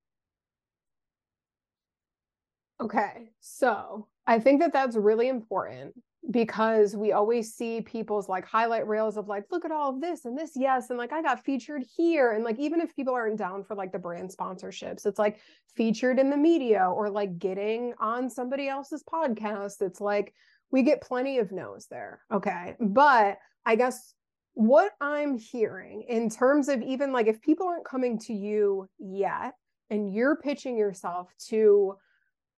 [2.81, 3.31] Okay.
[3.41, 5.95] So I think that that's really important
[6.31, 10.25] because we always see people's like highlight reels of like, look at all of this
[10.25, 10.91] and this, yes.
[10.91, 12.33] And like, I got featured here.
[12.33, 15.41] And like, even if people aren't down for like the brand sponsorships, it's like
[15.75, 19.81] featured in the media or like getting on somebody else's podcast.
[19.81, 20.35] It's like,
[20.71, 22.21] we get plenty of no's there.
[22.31, 22.77] Okay.
[22.79, 24.15] But I guess
[24.55, 29.55] what I'm hearing in terms of even like if people aren't coming to you yet
[29.89, 31.97] and you're pitching yourself to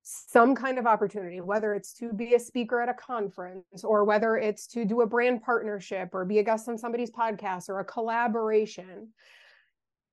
[0.02, 4.36] some kind of opportunity, whether it's to be a speaker at a conference or whether
[4.36, 7.84] it's to do a brand partnership or be a guest on somebody's podcast or a
[7.84, 9.08] collaboration.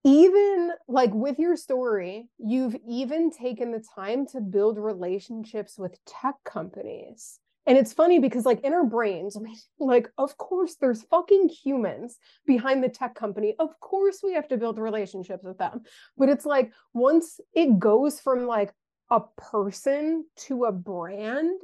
[0.06, 6.36] Even like with your story, you've even taken the time to build relationships with tech
[6.46, 7.40] companies.
[7.66, 9.38] And it's funny because, like, in our brains,
[9.78, 12.18] like, of course, there's fucking humans
[12.48, 13.54] behind the tech company.
[13.60, 15.82] Of course, we have to build relationships with them.
[16.18, 18.74] But it's like, once it goes from like,
[19.12, 21.60] a person to a brand,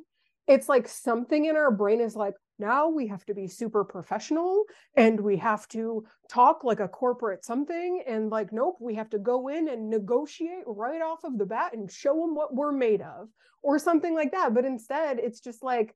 [0.48, 4.64] it's like something in our brain is like, now we have to be super professional
[4.96, 8.04] and we have to talk like a corporate something.
[8.08, 11.74] And like, nope, we have to go in and negotiate right off of the bat
[11.74, 13.28] and show them what we're made of
[13.62, 14.54] or something like that.
[14.54, 15.94] But instead, it's just like,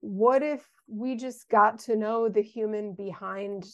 [0.00, 3.64] what if we just got to know the human behind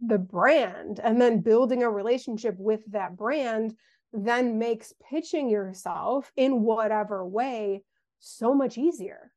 [0.00, 3.74] the brand and then building a relationship with that brand
[4.24, 7.82] then makes pitching yourself in whatever way
[8.18, 9.32] so much easier.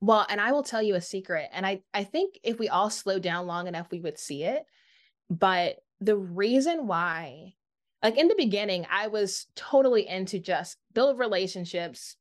[0.00, 1.48] Well, and I will tell you a secret.
[1.52, 4.64] And I, I think if we all slow down long enough, we would see it.
[5.30, 7.54] But the reason why,
[8.02, 12.16] like in the beginning, I was totally into just build relationships.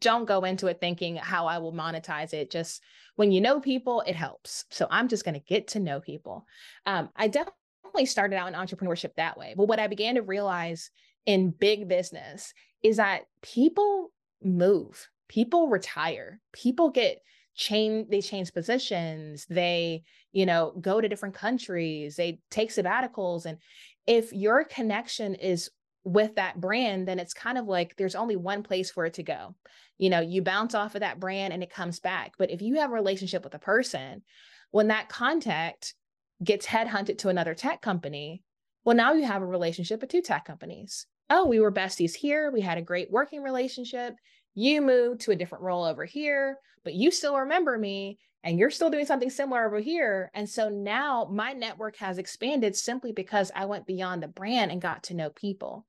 [0.00, 2.50] Don't go into it thinking how I will monetize it.
[2.50, 2.82] Just
[3.14, 4.64] when you know people, it helps.
[4.70, 6.46] So I'm just going to get to know people.
[6.84, 7.54] Um, I definitely
[7.90, 9.54] definitely started out in entrepreneurship that way.
[9.56, 10.90] But what I began to realize
[11.26, 14.12] in big business is that people
[14.42, 17.18] move, people retire, people get
[17.56, 23.58] change they change positions they you know go to different countries they take sabbaticals and
[24.06, 25.68] if your connection is
[26.04, 29.24] with that brand then it's kind of like there's only one place for it to
[29.24, 29.54] go
[29.98, 32.76] you know you bounce off of that brand and it comes back but if you
[32.76, 34.22] have a relationship with a person
[34.70, 35.94] when that contact
[36.42, 38.42] gets headhunted to another tech company,
[38.84, 41.06] well, now you have a relationship with two tech companies.
[41.28, 42.50] Oh, we were besties here.
[42.50, 44.14] We had a great working relationship.
[44.54, 48.70] You moved to a different role over here, but you still remember me and you're
[48.70, 50.30] still doing something similar over here.
[50.34, 54.80] And so now my network has expanded simply because I went beyond the brand and
[54.80, 55.86] got to know people.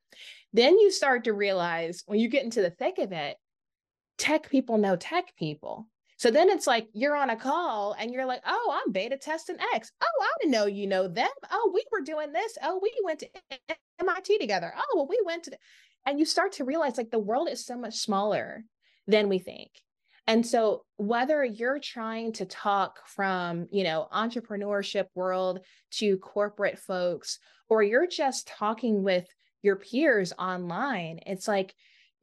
[0.53, 3.37] Then you start to realize when you get into the thick of it,
[4.17, 5.87] tech people know tech people.
[6.21, 9.55] So then it's like you're on a call and you're like, oh, I'm beta testing
[9.73, 9.91] X.
[10.03, 11.31] Oh, I didn't know you know them.
[11.49, 12.59] Oh, we were doing this.
[12.61, 13.29] Oh, we went to
[13.99, 14.71] MIT together.
[14.77, 15.57] Oh, well, we went to,
[16.05, 18.63] and you start to realize like the world is so much smaller
[19.07, 19.71] than we think.
[20.27, 25.61] And so whether you're trying to talk from, you know, entrepreneurship world
[25.93, 29.25] to corporate folks, or you're just talking with
[29.63, 31.73] your peers online, it's like,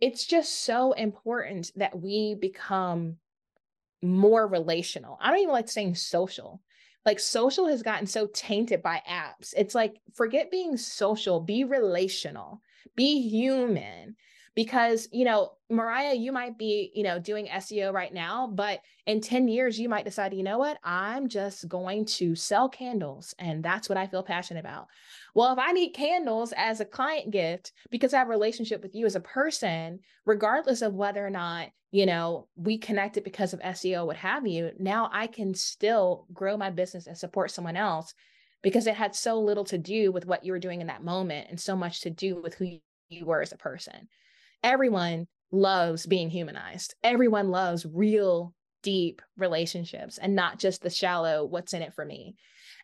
[0.01, 3.17] it's just so important that we become
[4.03, 5.19] more relational.
[5.21, 6.61] I don't even like saying social.
[7.07, 9.55] Like social has gotten so tainted by apps.
[9.57, 12.61] It's like forget being social, be relational,
[12.97, 14.17] be human.
[14.55, 19.21] Because, you know, Mariah, you might be, you know, doing SEO right now, but in
[19.21, 23.35] 10 years, you might decide, you know what, I'm just going to sell candles.
[23.39, 24.89] And that's what I feel passionate about.
[25.35, 28.95] Well, if I need candles as a client gift because I have a relationship with
[28.95, 33.61] you as a person, regardless of whether or not, you know, we connected because of
[33.61, 38.15] SEO, what have you, now I can still grow my business and support someone else
[38.63, 41.49] because it had so little to do with what you were doing in that moment
[41.49, 42.79] and so much to do with who
[43.09, 44.09] you were as a person.
[44.63, 46.95] Everyone loves being humanized.
[47.03, 52.37] Everyone loves real, deep relationships and not just the shallow, what's in it for me.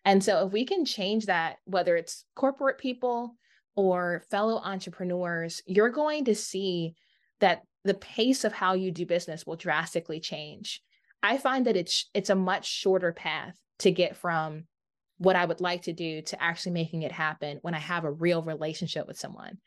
[0.05, 3.37] And so if we can change that, whether it's corporate people
[3.77, 6.95] or fellow entrepreneurs, you're going to see
[7.41, 10.81] that the pace of how you do business will drastically change.
[11.23, 14.65] I find that it's it's a much shorter path to get from
[15.19, 18.13] what I would like to do to actually making it happen when I have a
[18.13, 19.59] real relationship with someone.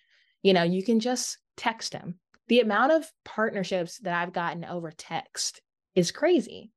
[0.41, 2.19] You know, you can just text them.
[2.47, 5.61] The amount of partnerships that I've gotten over text
[5.95, 6.71] is crazy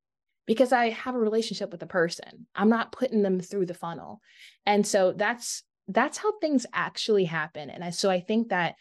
[0.46, 2.46] because I have a relationship with the person.
[2.54, 4.20] I'm not putting them through the funnel.
[4.66, 7.70] And so that's that's how things actually happen.
[7.70, 8.74] And I so I think that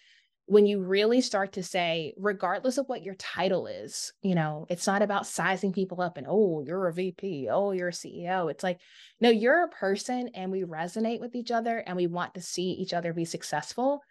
[0.50, 4.88] when you really start to say, regardless of what your title is, you know, it's
[4.88, 8.50] not about sizing people up and, oh, you're a VP, oh, you're a CEO.
[8.50, 8.80] It's like,
[9.22, 12.72] no, you're a person and we resonate with each other and we want to see
[12.72, 14.02] each other be successful.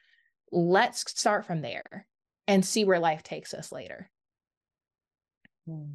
[0.51, 2.07] Let's start from there
[2.46, 4.11] and see where life takes us later.
[5.66, 5.94] Hmm.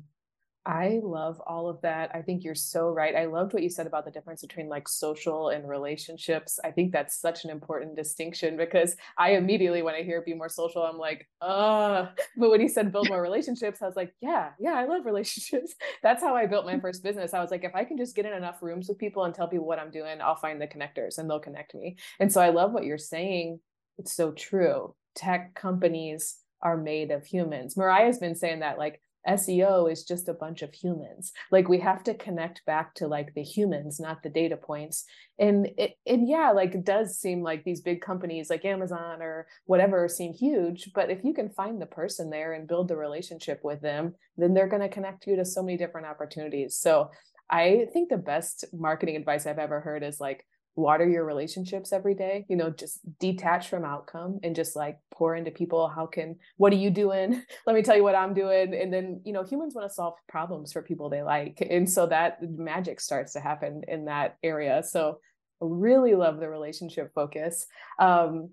[0.66, 2.12] I love all of that.
[2.14, 3.16] I think you're so right.
[3.16, 6.58] I loved what you said about the difference between like social and relationships.
[6.64, 10.47] I think that's such an important distinction because I immediately, when I hear be more
[10.47, 14.51] social, I'm like, uh, but when you said build more relationships, I was like, yeah,
[14.58, 15.76] yeah, I love relationships.
[16.04, 17.34] That's how I built my first business.
[17.34, 19.49] I was like, if I can just get in enough rooms with people and tell
[19.49, 21.97] people what I'm doing, I'll find the connectors and they'll connect me.
[22.22, 23.60] And so I love what you're saying.
[23.98, 24.96] It's so true.
[25.16, 27.78] Tech companies are made of humans.
[27.78, 31.32] Mariah's been saying that like SEO is just a bunch of humans.
[31.52, 35.06] Like we have to connect back to like the humans, not the data points.
[35.39, 39.48] And it, and yeah, like it does seem like these big companies like Amazon or
[39.66, 43.62] whatever seem huge, but if you can find the person there and build the relationship
[43.64, 46.76] with them, then they're going to connect you to so many different opportunities.
[46.76, 47.12] So
[47.50, 52.15] I think the best marketing advice I've ever heard is like water your relationships every
[52.15, 56.36] day you know just detach from outcome and just like pour into people how can
[56.57, 57.41] what are you doing?
[57.67, 58.74] Let me tell you what i'm doing.
[58.74, 62.07] And then you know humans want to solve problems for people they like and so
[62.07, 64.84] that magic starts to happen in that area.
[64.84, 65.19] So
[65.61, 67.65] I really love the relationship focus.
[67.99, 68.49] Um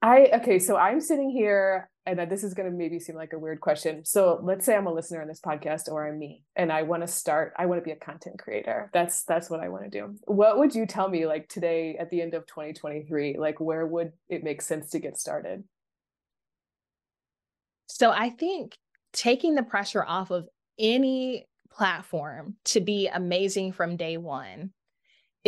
[0.00, 3.38] I okay, so I'm sitting here, and this is going to maybe seem like a
[3.38, 4.04] weird question.
[4.04, 7.02] So let's say I'm a listener on this podcast, or I'm me, and I want
[7.02, 7.52] to start.
[7.56, 8.90] I want to be a content creator.
[8.92, 10.14] That's that's what I want to do.
[10.24, 13.36] What would you tell me, like today at the end of 2023?
[13.38, 15.64] Like, where would it make sense to get started?
[17.86, 18.76] So I think
[19.12, 20.48] taking the pressure off of
[20.78, 24.70] any platform to be amazing from day one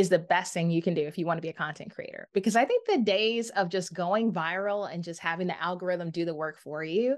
[0.00, 2.26] is the best thing you can do if you want to be a content creator.
[2.32, 6.24] Because I think the days of just going viral and just having the algorithm do
[6.24, 7.16] the work for you,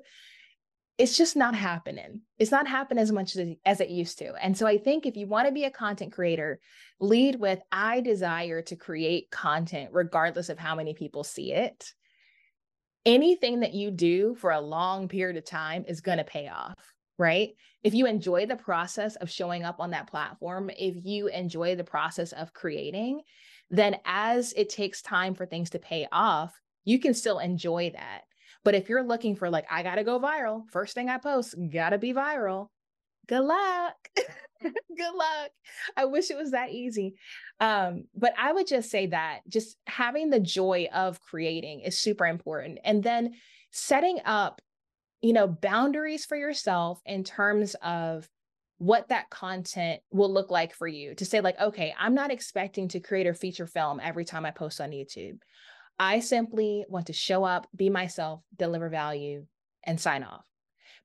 [0.98, 2.22] it's just not happening.
[2.38, 4.34] It's not happening as much as, it used to.
[4.34, 6.58] And so I think if you want to be a content creator,
[6.98, 11.92] lead with I desire to create content regardless of how many people see it.
[13.06, 16.74] Anything that you do for a long period of time is going to pay off
[17.18, 17.50] right?
[17.82, 21.84] If you enjoy the process of showing up on that platform, if you enjoy the
[21.84, 23.22] process of creating,
[23.70, 28.22] then as it takes time for things to pay off, you can still enjoy that.
[28.64, 31.54] But if you're looking for, like, I got to go viral, first thing I post,
[31.72, 32.68] got to be viral,
[33.26, 33.94] good luck.
[34.62, 35.50] good luck.
[35.96, 37.14] I wish it was that easy.
[37.60, 42.26] Um, but I would just say that just having the joy of creating is super
[42.26, 42.78] important.
[42.84, 43.34] And then
[43.70, 44.60] setting up
[45.22, 48.28] you know, boundaries for yourself in terms of
[48.78, 52.88] what that content will look like for you to say like okay i'm not expecting
[52.88, 55.38] to create a feature film every time i post on youtube.
[56.00, 59.46] I simply want to show up be myself deliver value
[59.84, 60.44] and sign off.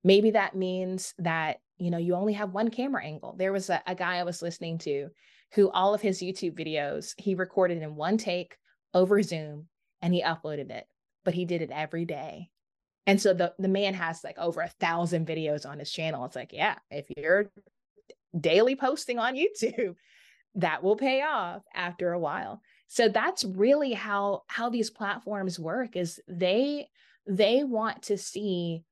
[0.04, 3.36] Maybe that means that you know you only have one camera angle.
[3.38, 5.10] There was a, a guy i was listening to
[5.54, 8.58] who all of his youtube videos he recorded in one take
[8.94, 9.68] over zoom
[10.02, 10.86] and he uploaded it
[11.24, 12.50] but he did it every day
[13.08, 16.26] and so the, the man has like over a thousand videos on his channel.
[16.26, 17.50] It's like, yeah, if you're
[18.40, 19.96] daily posting on YouTube,
[20.56, 22.62] that will pay off after a while.
[22.88, 26.88] So that's really how how these platforms work is they
[27.26, 28.84] they want to see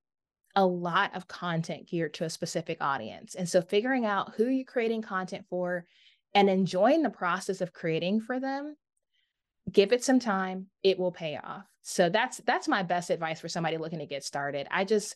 [0.56, 3.36] a lot of content geared to a specific audience.
[3.36, 5.86] And so figuring out who you're creating content for
[6.34, 8.76] and enjoying the process of creating for them
[9.72, 13.48] give it some time it will pay off so that's that's my best advice for
[13.48, 14.68] somebody looking to get started.
[14.72, 15.16] I just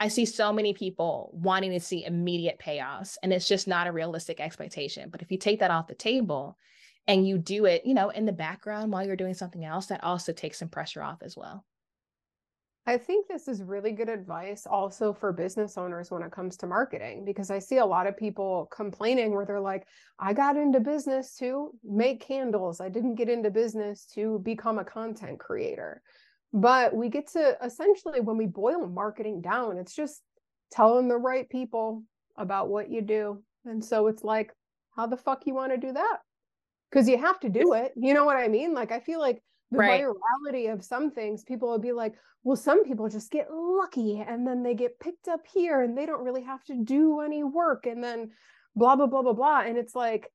[0.00, 3.92] i see so many people wanting to see immediate payoffs and it's just not a
[3.92, 5.10] realistic expectation.
[5.10, 6.58] But if you take that off the table
[7.06, 10.02] and you do it you know in the background while you're doing something else that
[10.02, 11.64] also takes some pressure off as well
[12.88, 16.66] I think this is really good advice also for business owners when it comes to
[16.66, 19.86] marketing, because I see a lot of people complaining where they're like,
[20.18, 22.80] I got into business to make candles.
[22.80, 26.00] I didn't get into business to become a content creator.
[26.54, 30.22] But we get to essentially, when we boil marketing down, it's just
[30.72, 32.04] telling the right people
[32.38, 33.42] about what you do.
[33.66, 34.50] And so it's like,
[34.96, 36.16] how the fuck you want to do that?
[36.90, 37.92] Because you have to do it.
[37.96, 38.72] You know what I mean?
[38.72, 40.04] Like, I feel like the right.
[40.04, 42.14] virality of some things, people will be like,
[42.44, 46.06] well, some people just get lucky and then they get picked up here and they
[46.06, 48.30] don't really have to do any work and then
[48.74, 49.60] blah, blah, blah, blah, blah.
[49.60, 50.30] And it's like,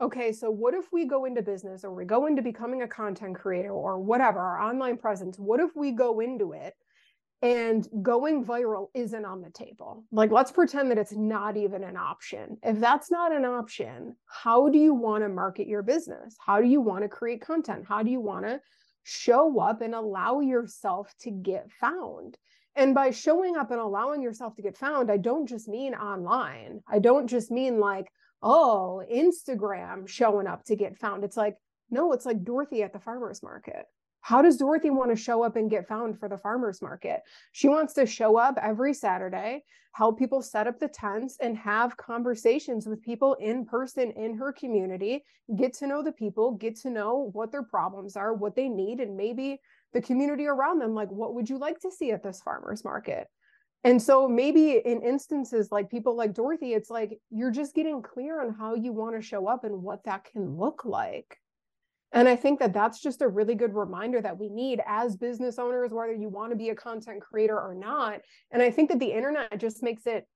[0.00, 3.36] okay, so what if we go into business or we go into becoming a content
[3.36, 5.38] creator or whatever, our online presence?
[5.38, 6.74] What if we go into it
[7.42, 10.04] and going viral isn't on the table?
[10.12, 12.56] Like, let's pretend that it's not even an option.
[12.62, 16.36] If that's not an option, how do you want to market your business?
[16.44, 17.84] How do you want to create content?
[17.86, 18.60] How do you want to
[19.02, 22.38] show up and allow yourself to get found?
[22.76, 26.80] And by showing up and allowing yourself to get found, I don't just mean online.
[26.88, 28.06] I don't just mean like,
[28.40, 31.24] oh, Instagram showing up to get found.
[31.24, 31.56] It's like,
[31.90, 33.84] no, it's like Dorothy at the farmer's market.
[34.22, 37.22] How does Dorothy want to show up and get found for the farmer's market?
[37.50, 39.64] She wants to show up every Saturday,
[39.94, 44.52] help people set up the tents, and have conversations with people in person in her
[44.52, 45.24] community,
[45.56, 49.00] get to know the people, get to know what their problems are, what they need,
[49.00, 49.60] and maybe
[49.92, 50.94] the community around them.
[50.94, 53.26] Like, what would you like to see at this farmer's market?
[53.82, 58.40] And so maybe in instances like people like Dorothy, it's like you're just getting clear
[58.40, 61.41] on how you want to show up and what that can look like.
[62.12, 65.58] And I think that that's just a really good reminder that we need as business
[65.58, 68.20] owners, whether you want to be a content creator or not.
[68.50, 70.26] And I think that the internet just makes it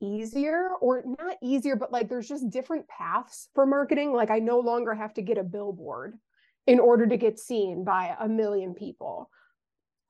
[0.00, 4.12] easier or not easier, but like there's just different paths for marketing.
[4.12, 6.18] Like I no longer have to get a billboard
[6.66, 9.30] in order to get seen by a million people.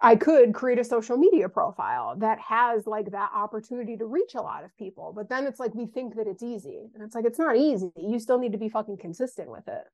[0.01, 4.41] I could create a social media profile that has like that opportunity to reach a
[4.41, 5.13] lot of people.
[5.15, 6.89] But then it's like we think that it's easy.
[6.95, 7.91] And it's like it's not easy.
[7.97, 9.85] You still need to be fucking consistent with it.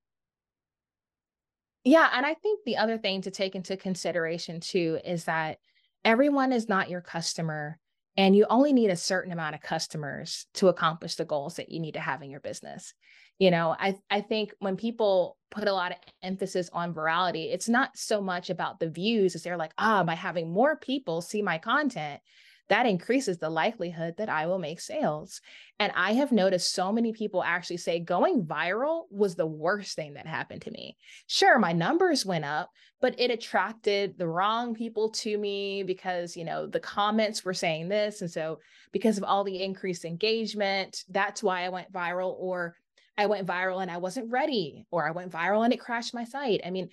[1.84, 2.08] Yeah.
[2.12, 5.58] And I think the other thing to take into consideration too is that
[6.04, 7.78] everyone is not your customer.
[8.16, 11.80] And you only need a certain amount of customers to accomplish the goals that you
[11.80, 12.94] need to have in your business
[13.38, 17.68] you know i i think when people put a lot of emphasis on virality it's
[17.68, 21.42] not so much about the views as they're like ah by having more people see
[21.42, 22.20] my content
[22.68, 25.40] that increases the likelihood that I will make sales.
[25.78, 30.14] And I have noticed so many people actually say going viral was the worst thing
[30.14, 30.96] that happened to me.
[31.26, 36.44] Sure, my numbers went up, but it attracted the wrong people to me because, you
[36.44, 38.22] know, the comments were saying this.
[38.22, 38.60] And so,
[38.92, 42.34] because of all the increased engagement, that's why I went viral.
[42.38, 42.76] Or
[43.16, 46.24] I went viral and I wasn't ready, or I went viral and it crashed my
[46.24, 46.62] site.
[46.64, 46.88] I mean,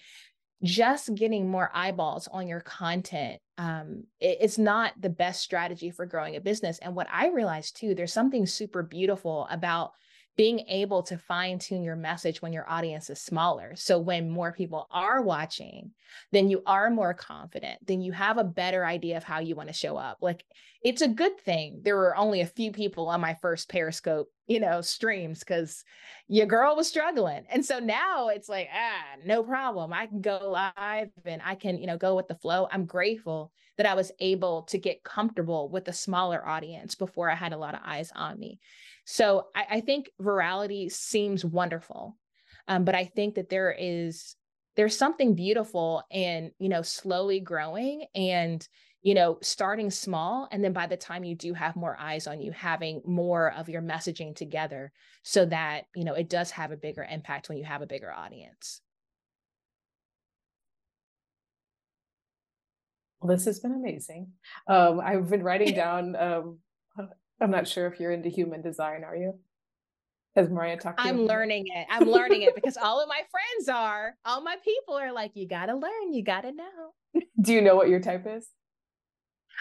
[0.64, 6.08] just getting more eyeballs on your content um, it, it's not the best strategy for
[6.08, 6.80] growing a business.
[6.80, 9.92] And what I realized too, there's something super beautiful about
[10.38, 13.74] being able to fine tune your message when your audience is smaller.
[13.76, 15.92] So when more people are watching,
[16.32, 19.70] then you are more confident, then you have a better idea of how you want
[19.70, 20.18] to show up.
[20.22, 20.44] Like
[20.84, 21.82] it's a good thing.
[21.84, 25.84] There were only a few people on my first Periscope, you know, streams because
[26.28, 27.44] your girl was struggling.
[27.50, 29.94] And so now it's like, ah, no problem.
[29.94, 32.68] I can go live and I can, you know, go with the flow.
[32.72, 37.36] I'm grateful that I was able to get comfortable with a smaller audience before I
[37.36, 38.60] had a lot of eyes on me.
[39.12, 42.18] So I, I think virality seems wonderful.
[42.70, 44.38] Um, but I think that there is
[44.78, 48.66] there's something beautiful in you know slowly growing and
[49.02, 52.40] you know starting small and then by the time you do have more eyes on
[52.40, 54.94] you having more of your messaging together
[55.24, 58.14] so that you know it does have a bigger impact when you have a bigger
[58.14, 58.80] audience
[63.20, 64.30] well this has been amazing
[64.68, 66.60] um, i've been writing down um,
[67.42, 69.34] I'm not sure if you're into human design, are you?
[70.36, 71.26] Has Mariah talked to I'm you?
[71.26, 71.88] learning it.
[71.90, 75.48] I'm learning it because all of my friends are, all my people are like, you
[75.48, 76.94] got to learn, you got to know.
[77.42, 78.48] Do you know what your type is?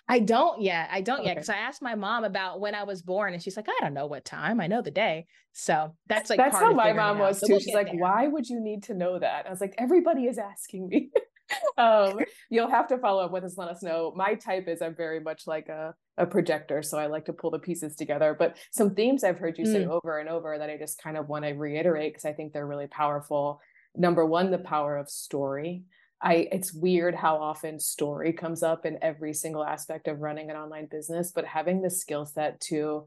[0.08, 0.88] I don't yet.
[0.92, 1.28] I don't okay.
[1.28, 1.34] yet.
[1.36, 3.94] Because I asked my mom about when I was born, and she's like, I don't
[3.94, 4.60] know what time.
[4.60, 5.26] I know the day.
[5.52, 7.54] So that's like that's how my mom was too.
[7.54, 8.00] So she's like, there.
[8.00, 9.46] why would you need to know that?
[9.46, 11.10] I was like, everybody is asking me.
[11.78, 12.18] um,
[12.50, 13.56] you'll have to follow up with us.
[13.56, 14.12] Let us know.
[14.16, 17.50] My type is I'm very much like a a projector, so I like to pull
[17.50, 18.36] the pieces together.
[18.38, 19.72] But some themes I've heard you mm.
[19.72, 22.52] say over and over that I just kind of want to reiterate because I think
[22.52, 23.60] they're really powerful.
[23.96, 25.84] Number one, the power of story.
[26.22, 30.56] I it's weird how often story comes up in every single aspect of running an
[30.56, 33.06] online business, but having the skill set to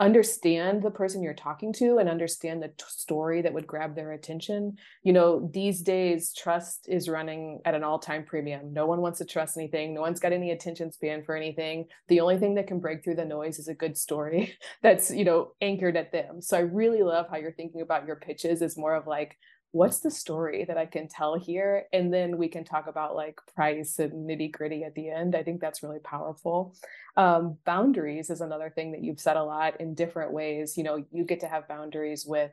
[0.00, 4.12] understand the person you're talking to and understand the t- story that would grab their
[4.12, 4.76] attention.
[5.04, 8.72] You know, these days, trust is running at an all time premium.
[8.72, 9.94] No one wants to trust anything.
[9.94, 11.86] No one's got any attention span for anything.
[12.08, 15.24] The only thing that can break through the noise is a good story that's, you
[15.24, 16.42] know, anchored at them.
[16.42, 19.36] So I really love how you're thinking about your pitches as more of like,
[19.74, 21.86] what's the story that I can tell here?
[21.92, 25.34] And then we can talk about like price and nitty gritty at the end.
[25.34, 26.76] I think that's really powerful.
[27.16, 30.78] Um, boundaries is another thing that you've said a lot in different ways.
[30.78, 32.52] You know, you get to have boundaries with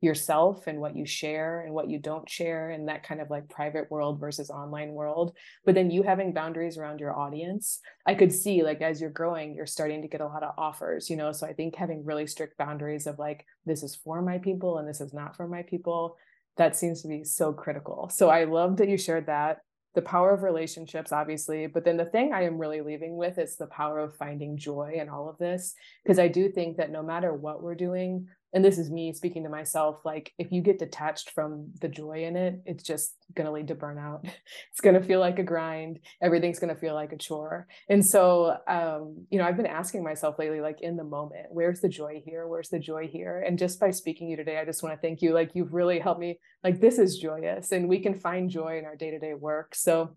[0.00, 3.48] yourself and what you share and what you don't share and that kind of like
[3.48, 5.34] private world versus online world
[5.64, 9.54] but then you having boundaries around your audience i could see like as you're growing
[9.54, 12.26] you're starting to get a lot of offers you know so i think having really
[12.26, 15.62] strict boundaries of like this is for my people and this is not for my
[15.62, 16.18] people
[16.56, 18.10] that seems to be so critical.
[18.12, 19.58] So i love that you shared that.
[19.94, 23.56] The power of relationships obviously but then the thing i am really leaving with is
[23.56, 25.72] the power of finding joy in all of this
[26.04, 29.42] because i do think that no matter what we're doing and this is me speaking
[29.42, 33.46] to myself like if you get detached from the joy in it it's just going
[33.46, 34.28] to lead to burnout.
[34.70, 36.00] It's going to feel like a grind.
[36.22, 37.66] Everything's going to feel like a chore.
[37.88, 41.80] And so um, you know i've been asking myself lately like in the moment where's
[41.80, 42.46] the joy here?
[42.46, 43.42] Where's the joy here?
[43.46, 45.32] And just by speaking to you today i just want to thank you.
[45.32, 48.84] Like you've really helped me like this is joyous and we can find joy in
[48.84, 49.74] our day-to-day work.
[49.74, 50.16] So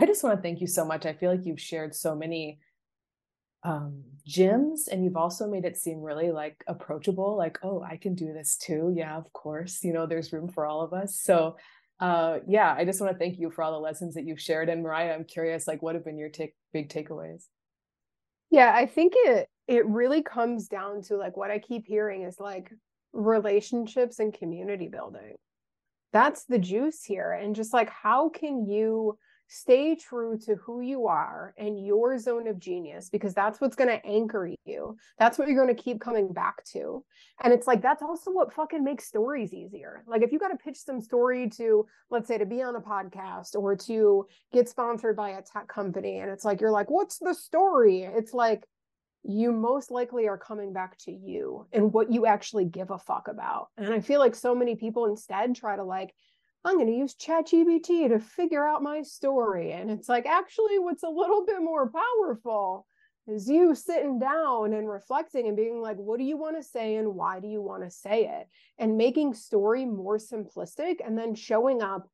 [0.00, 1.06] i just want to thank you so much.
[1.06, 2.58] I feel like you've shared so many
[3.64, 8.14] um, gyms and you've also made it seem really like approachable like oh i can
[8.14, 8.92] do this too.
[8.96, 11.20] Yeah of course you know there's room for all of us.
[11.20, 11.56] So
[12.00, 14.68] uh yeah i just want to thank you for all the lessons that you've shared
[14.68, 17.44] and mariah i'm curious like what have been your take big takeaways?
[18.50, 22.40] Yeah i think it it really comes down to like what i keep hearing is
[22.40, 22.70] like
[23.14, 25.36] relationships and community building.
[26.12, 31.06] That's the juice here and just like how can you stay true to who you
[31.06, 34.96] are and your zone of genius because that's what's going to anchor you.
[35.18, 37.04] That's what you're going to keep coming back to.
[37.42, 40.04] And it's like, that's also what fucking makes stories easier.
[40.06, 42.80] Like, if you got to pitch some story to, let's say, to be on a
[42.80, 47.18] podcast or to get sponsored by a tech company, and it's like, you're like, what's
[47.18, 48.02] the story?
[48.02, 48.64] It's like,
[49.26, 53.26] you most likely are coming back to you and what you actually give a fuck
[53.28, 53.68] about.
[53.78, 56.14] And I feel like so many people instead try to like
[56.64, 59.72] I'm going to use ChatGPT to figure out my story.
[59.72, 62.86] And it's like, actually, what's a little bit more powerful
[63.26, 66.96] is you sitting down and reflecting and being like, what do you want to say
[66.96, 68.48] and why do you want to say it?
[68.78, 72.08] And making story more simplistic and then showing up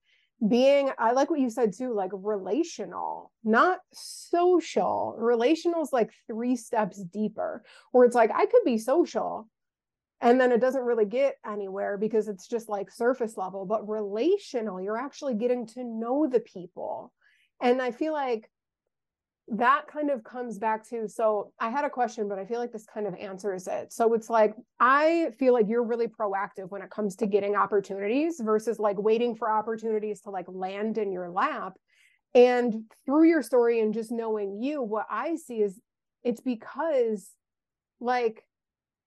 [0.48, 5.14] being, I like what you said too, like relational, not social.
[5.18, 7.62] Relational is like three steps deeper,
[7.92, 9.48] where it's like, I could be social
[10.20, 14.80] and then it doesn't really get anywhere because it's just like surface level but relational
[14.80, 17.12] you're actually getting to know the people.
[17.62, 18.50] And i feel like
[19.52, 22.72] that kind of comes back to so i had a question but i feel like
[22.72, 23.92] this kind of answers it.
[23.92, 28.40] So it's like i feel like you're really proactive when it comes to getting opportunities
[28.40, 31.74] versus like waiting for opportunities to like land in your lap.
[32.32, 35.80] And through your story and just knowing you what i see is
[36.22, 37.28] it's because
[38.00, 38.44] like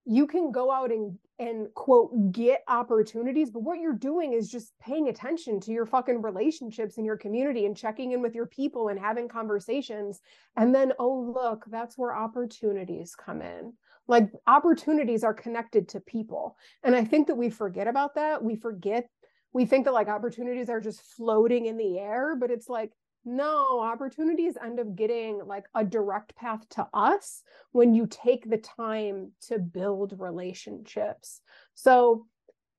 [0.05, 4.73] you can go out and and quote get opportunities but what you're doing is just
[4.79, 8.89] paying attention to your fucking relationships in your community and checking in with your people
[8.89, 10.21] and having conversations.
[10.57, 13.73] And then oh look that's where opportunities come in.
[14.07, 16.55] Like opportunities are connected to people.
[16.83, 18.43] And i think that we forget about that.
[18.43, 19.09] We forget
[19.53, 22.91] we think that like opportunities are just floating in the air but it's like
[23.25, 27.41] no, opportunities end up getting like a direct path to us
[27.71, 31.41] when you take the time to build relationships.
[31.73, 32.25] So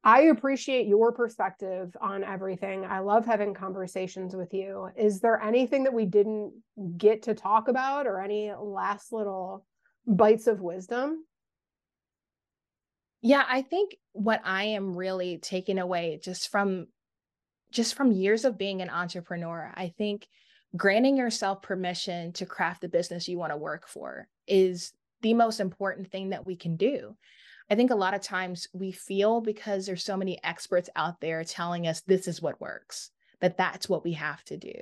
[0.02, 2.84] I appreciate your perspective on everything.
[2.84, 4.90] I love having conversations with you.
[4.98, 6.52] Is there anything that we didn't
[6.98, 9.64] get to talk about or any last little
[10.06, 11.24] bites of wisdom?
[13.22, 16.88] Yeah, I think what I am really taking away just from
[17.74, 20.28] just from years of being an entrepreneur, I think
[20.76, 24.92] granting yourself permission to craft the business you want to work for is
[25.22, 27.16] the most important thing that we can do.
[27.70, 31.44] I think a lot of times we feel because there's so many experts out there
[31.44, 33.10] telling us this is what works,
[33.40, 34.80] that that's what we have to do.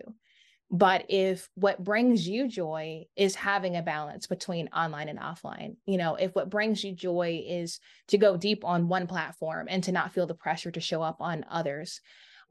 [0.70, 5.98] But if what brings you joy is having a balance between online and offline, you
[5.98, 7.78] know, if what brings you joy is
[8.08, 11.20] to go deep on one platform and to not feel the pressure to show up
[11.20, 12.00] on others,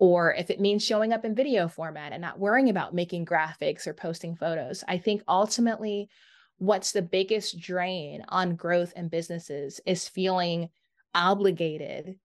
[0.01, 3.85] or if it means showing up in video format and not worrying about making graphics
[3.85, 4.83] or posting photos.
[4.87, 6.09] I think ultimately,
[6.57, 10.69] what's the biggest drain on growth and businesses is feeling
[11.13, 12.15] obligated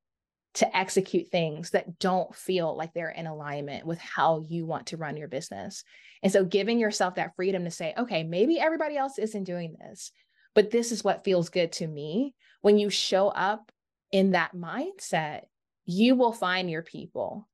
[0.55, 4.97] to execute things that don't feel like they're in alignment with how you want to
[4.97, 5.85] run your business.
[6.23, 10.13] And so giving yourself that freedom to say, okay, maybe everybody else isn't doing this,
[10.55, 12.35] but this is what feels good to me.
[12.63, 13.71] When you show up
[14.13, 15.43] in that mindset,
[15.85, 17.47] you will find your people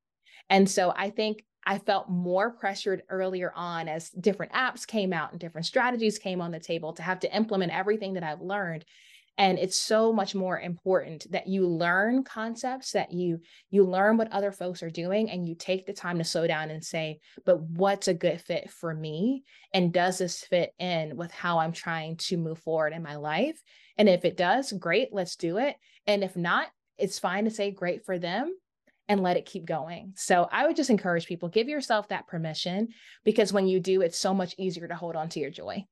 [0.49, 5.31] and so I think I felt more pressured earlier on as different apps came out
[5.31, 8.85] and different strategies came on the table to have to implement everything that I've learned.
[9.37, 13.39] And it's so much more important that you learn concepts that you
[13.71, 16.69] you learn what other folks are doing and you take the time to slow down
[16.69, 19.43] and say but what's a good fit for me?
[19.73, 23.59] And does this fit in with how i'm trying to move forward in my life?
[23.97, 25.77] And if it does great let's do it.
[26.05, 26.67] And if not
[26.99, 28.53] it's fine to say great for them
[29.13, 30.13] and let it keep going.
[30.15, 32.89] So I would just encourage people give yourself that permission
[33.23, 35.85] because when you do, it's so much easier to hold on to your joy.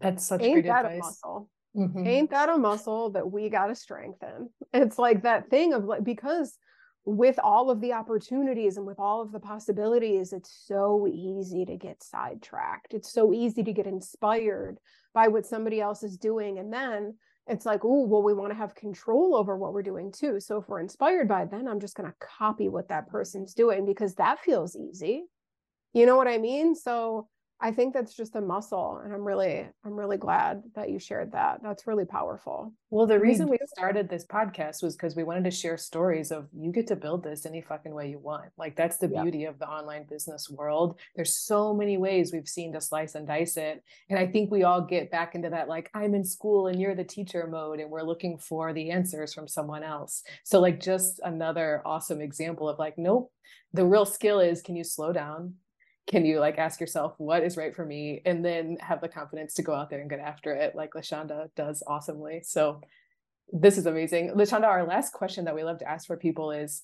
[0.00, 0.96] That's such Ain't great that advice.
[0.96, 1.50] a muscle?
[1.76, 2.06] Mhm.
[2.06, 4.48] Ain't that a muscle that we got to strengthen?
[4.72, 6.56] It's like that thing of like, because
[7.04, 11.76] with all of the opportunities and with all of the possibilities, it's so easy to
[11.76, 12.94] get sidetracked.
[12.94, 14.78] It's so easy to get inspired
[15.14, 16.58] by what somebody else is doing.
[16.58, 17.16] And then
[17.48, 20.38] it's like, oh, well, we want to have control over what we're doing too.
[20.40, 23.54] So if we're inspired by it, then I'm just going to copy what that person's
[23.54, 25.24] doing because that feels easy.
[25.94, 26.74] You know what I mean?
[26.74, 27.28] So
[27.60, 29.00] I think that's just a muscle.
[29.04, 31.60] And I'm really, I'm really glad that you shared that.
[31.60, 32.72] That's really powerful.
[32.90, 36.46] Well, the reason we started this podcast was because we wanted to share stories of
[36.52, 38.50] you get to build this any fucking way you want.
[38.56, 39.22] Like that's the Yep.
[39.24, 41.00] beauty of the online business world.
[41.16, 43.82] There's so many ways we've seen to slice and dice it.
[44.08, 46.94] And I think we all get back into that like I'm in school and you're
[46.94, 50.22] the teacher mode and we're looking for the answers from someone else.
[50.44, 53.32] So like just another awesome example of like nope,
[53.72, 55.54] the real skill is can you slow down?
[56.08, 59.54] Can you like ask yourself what is right for me and then have the confidence
[59.54, 62.40] to go out there and get after it like LaShonda does awesomely.
[62.42, 62.80] So
[63.52, 64.30] this is amazing.
[64.30, 66.82] LaShonda, our last question that we love to ask for people is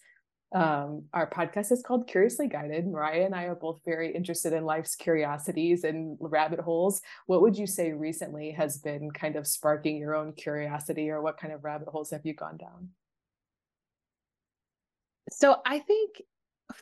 [0.55, 2.87] um, our podcast is called Curiously Guided.
[2.87, 7.01] Mariah and I are both very interested in life's curiosities and rabbit holes.
[7.27, 11.39] What would you say recently has been kind of sparking your own curiosity, or what
[11.39, 12.91] kind of rabbit holes have you gone down?
[15.31, 16.23] So I think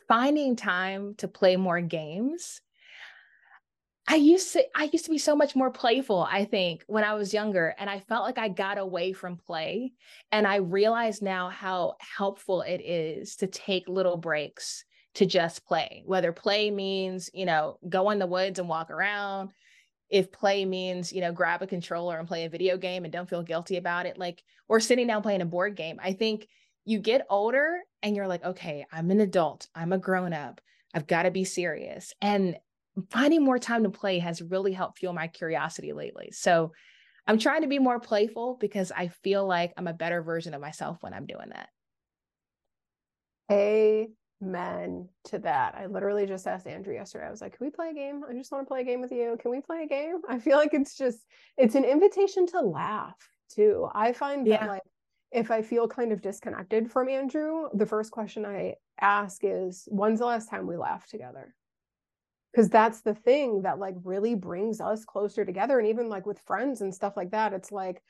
[0.07, 2.61] finding time to play more games.
[4.07, 7.13] I used to I used to be so much more playful, I think, when I
[7.13, 9.93] was younger and I felt like I got away from play
[10.31, 14.83] and I realize now how helpful it is to take little breaks
[15.15, 16.03] to just play.
[16.05, 19.51] Whether play means, you know, go in the woods and walk around,
[20.09, 23.29] if play means, you know, grab a controller and play a video game and don't
[23.29, 25.99] feel guilty about it, like or sitting down playing a board game.
[26.03, 26.47] I think
[26.85, 30.61] you get older and you're like, okay, I'm an adult, I'm a grown up,
[30.93, 32.13] I've got to be serious.
[32.21, 32.57] And
[33.09, 36.31] finding more time to play has really helped fuel my curiosity lately.
[36.31, 36.73] So
[37.27, 40.61] I'm trying to be more playful because I feel like I'm a better version of
[40.61, 41.69] myself when I'm doing that.
[43.51, 45.75] Amen to that.
[45.75, 47.25] I literally just asked Andrew yesterday.
[47.25, 48.23] I was like, "Can we play a game?
[48.27, 49.37] I just want to play a game with you.
[49.39, 51.25] Can we play a game?" I feel like it's just
[51.57, 53.17] it's an invitation to laugh
[53.49, 53.87] too.
[53.93, 54.67] I find that Yeah.
[54.67, 54.83] like
[55.33, 60.19] if I feel kind of disconnected from Andrew, the first question I ask is, "When's
[60.19, 61.53] the last time we laughed together?"
[62.51, 65.79] Because that's the thing that like really brings us closer together.
[65.79, 68.01] And even like with friends and stuff like that, it's like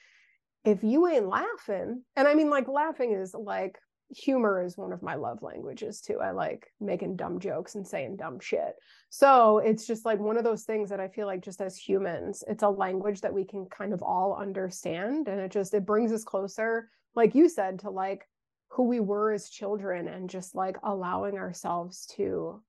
[0.65, 3.77] if you ain't laughing, and I mean like laughing is like
[4.15, 6.19] humor is one of my love languages too.
[6.19, 8.73] I like making dumb jokes and saying dumb shit.
[9.09, 12.43] So it's just like one of those things that I feel like just as humans,
[12.47, 15.27] it's a language that we can kind of all understand.
[15.27, 18.27] And it just it brings us closer, like you said, to like
[18.69, 22.61] who we were as children and just like allowing ourselves to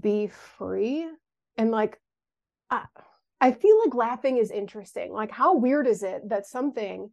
[0.00, 1.08] be free.
[1.56, 1.98] And like
[2.70, 2.84] I,
[3.40, 5.12] I feel like laughing is interesting.
[5.12, 7.10] Like how weird is it that something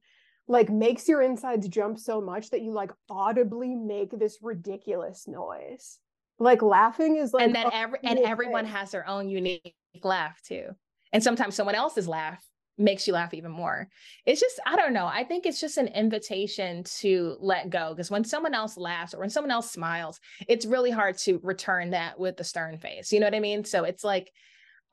[0.47, 5.99] like makes your insides jump so much that you like audibly make this ridiculous noise.
[6.39, 8.73] Like laughing is like and then every and everyone thing.
[8.73, 10.69] has their own unique laugh too.
[11.11, 12.43] And sometimes someone else's laugh
[12.77, 13.89] makes you laugh even more.
[14.25, 15.05] It's just, I don't know.
[15.05, 19.19] I think it's just an invitation to let go because when someone else laughs or
[19.19, 23.11] when someone else smiles, it's really hard to return that with a stern face.
[23.11, 23.63] You know what I mean?
[23.65, 24.31] So it's like,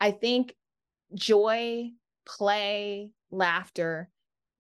[0.01, 0.55] I think
[1.15, 1.91] joy,
[2.27, 4.09] play, laughter,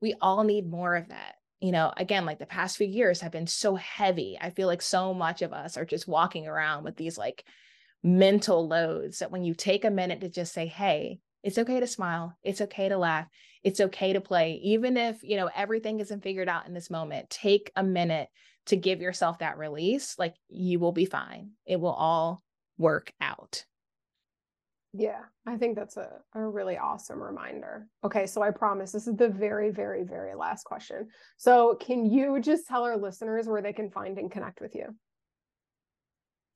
[0.00, 1.36] we all need more of that.
[1.60, 4.36] You know, again, like the past few years have been so heavy.
[4.38, 7.44] I feel like so much of us are just walking around with these like
[8.02, 11.86] mental loads that when you take a minute to just say, hey, it's okay to
[11.86, 12.36] smile.
[12.42, 13.28] It's okay to laugh.
[13.62, 14.60] It's okay to play.
[14.64, 18.28] Even if, you know, everything isn't figured out in this moment, take a minute
[18.66, 20.18] to give yourself that release.
[20.18, 21.50] Like you will be fine.
[21.66, 22.42] It will all
[22.78, 23.66] work out.
[24.96, 27.88] Yeah, I think that's a, a really awesome reminder.
[28.04, 31.08] Okay, so I promise this is the very, very, very last question.
[31.36, 34.94] So, can you just tell our listeners where they can find and connect with you?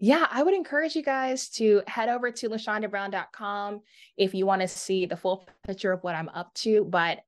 [0.00, 3.80] Yeah, I would encourage you guys to head over to lashondabrown.com
[4.16, 6.84] if you want to see the full picture of what I'm up to.
[6.84, 7.18] But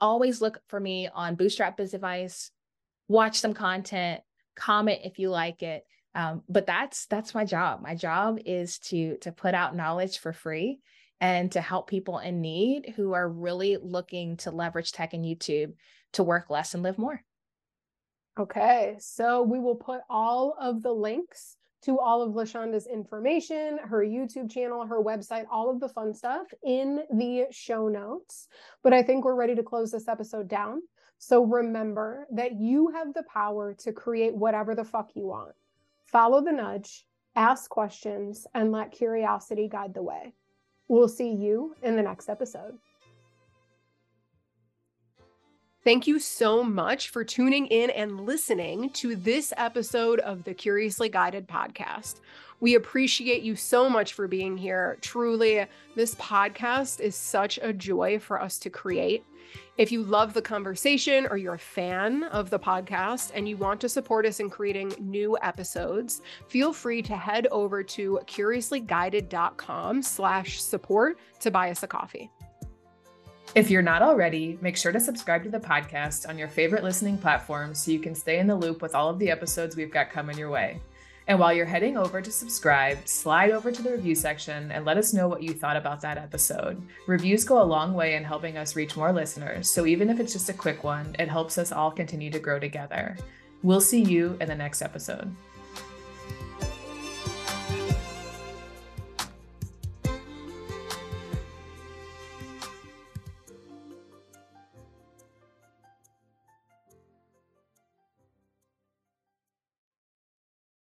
[0.00, 2.50] always look for me on Bootstrap Biz Advice,
[3.08, 4.22] watch some content,
[4.56, 5.84] comment if you like it.
[6.14, 7.82] Um, but that's that's my job.
[7.82, 10.80] My job is to to put out knowledge for free
[11.20, 15.74] and to help people in need who are really looking to leverage tech and YouTube
[16.12, 17.20] to work less and live more.
[18.38, 24.04] Okay, so we will put all of the links to all of LaShonda's information, her
[24.04, 28.48] YouTube channel, her website, all of the fun stuff in the show notes.
[28.82, 30.82] But I think we're ready to close this episode down.
[31.18, 35.52] So remember that you have the power to create whatever the fuck you want.
[36.06, 37.06] Follow the nudge,
[37.36, 40.32] ask questions, and let curiosity guide the way.
[40.88, 42.78] We'll see you in the next episode.
[45.84, 51.10] Thank you so much for tuning in and listening to this episode of the Curiously
[51.10, 52.20] Guided podcast.
[52.60, 54.96] We appreciate you so much for being here.
[55.02, 59.26] Truly, this podcast is such a joy for us to create.
[59.76, 63.78] If you love the conversation or you're a fan of the podcast and you want
[63.82, 70.62] to support us in creating new episodes, feel free to head over to curiouslyguided.com slash
[70.62, 72.30] support to buy us a coffee.
[73.54, 77.16] If you're not already, make sure to subscribe to the podcast on your favorite listening
[77.16, 80.10] platform so you can stay in the loop with all of the episodes we've got
[80.10, 80.80] coming your way.
[81.28, 84.98] And while you're heading over to subscribe, slide over to the review section and let
[84.98, 86.82] us know what you thought about that episode.
[87.06, 90.32] Reviews go a long way in helping us reach more listeners, so even if it's
[90.32, 93.16] just a quick one, it helps us all continue to grow together.
[93.62, 95.32] We'll see you in the next episode.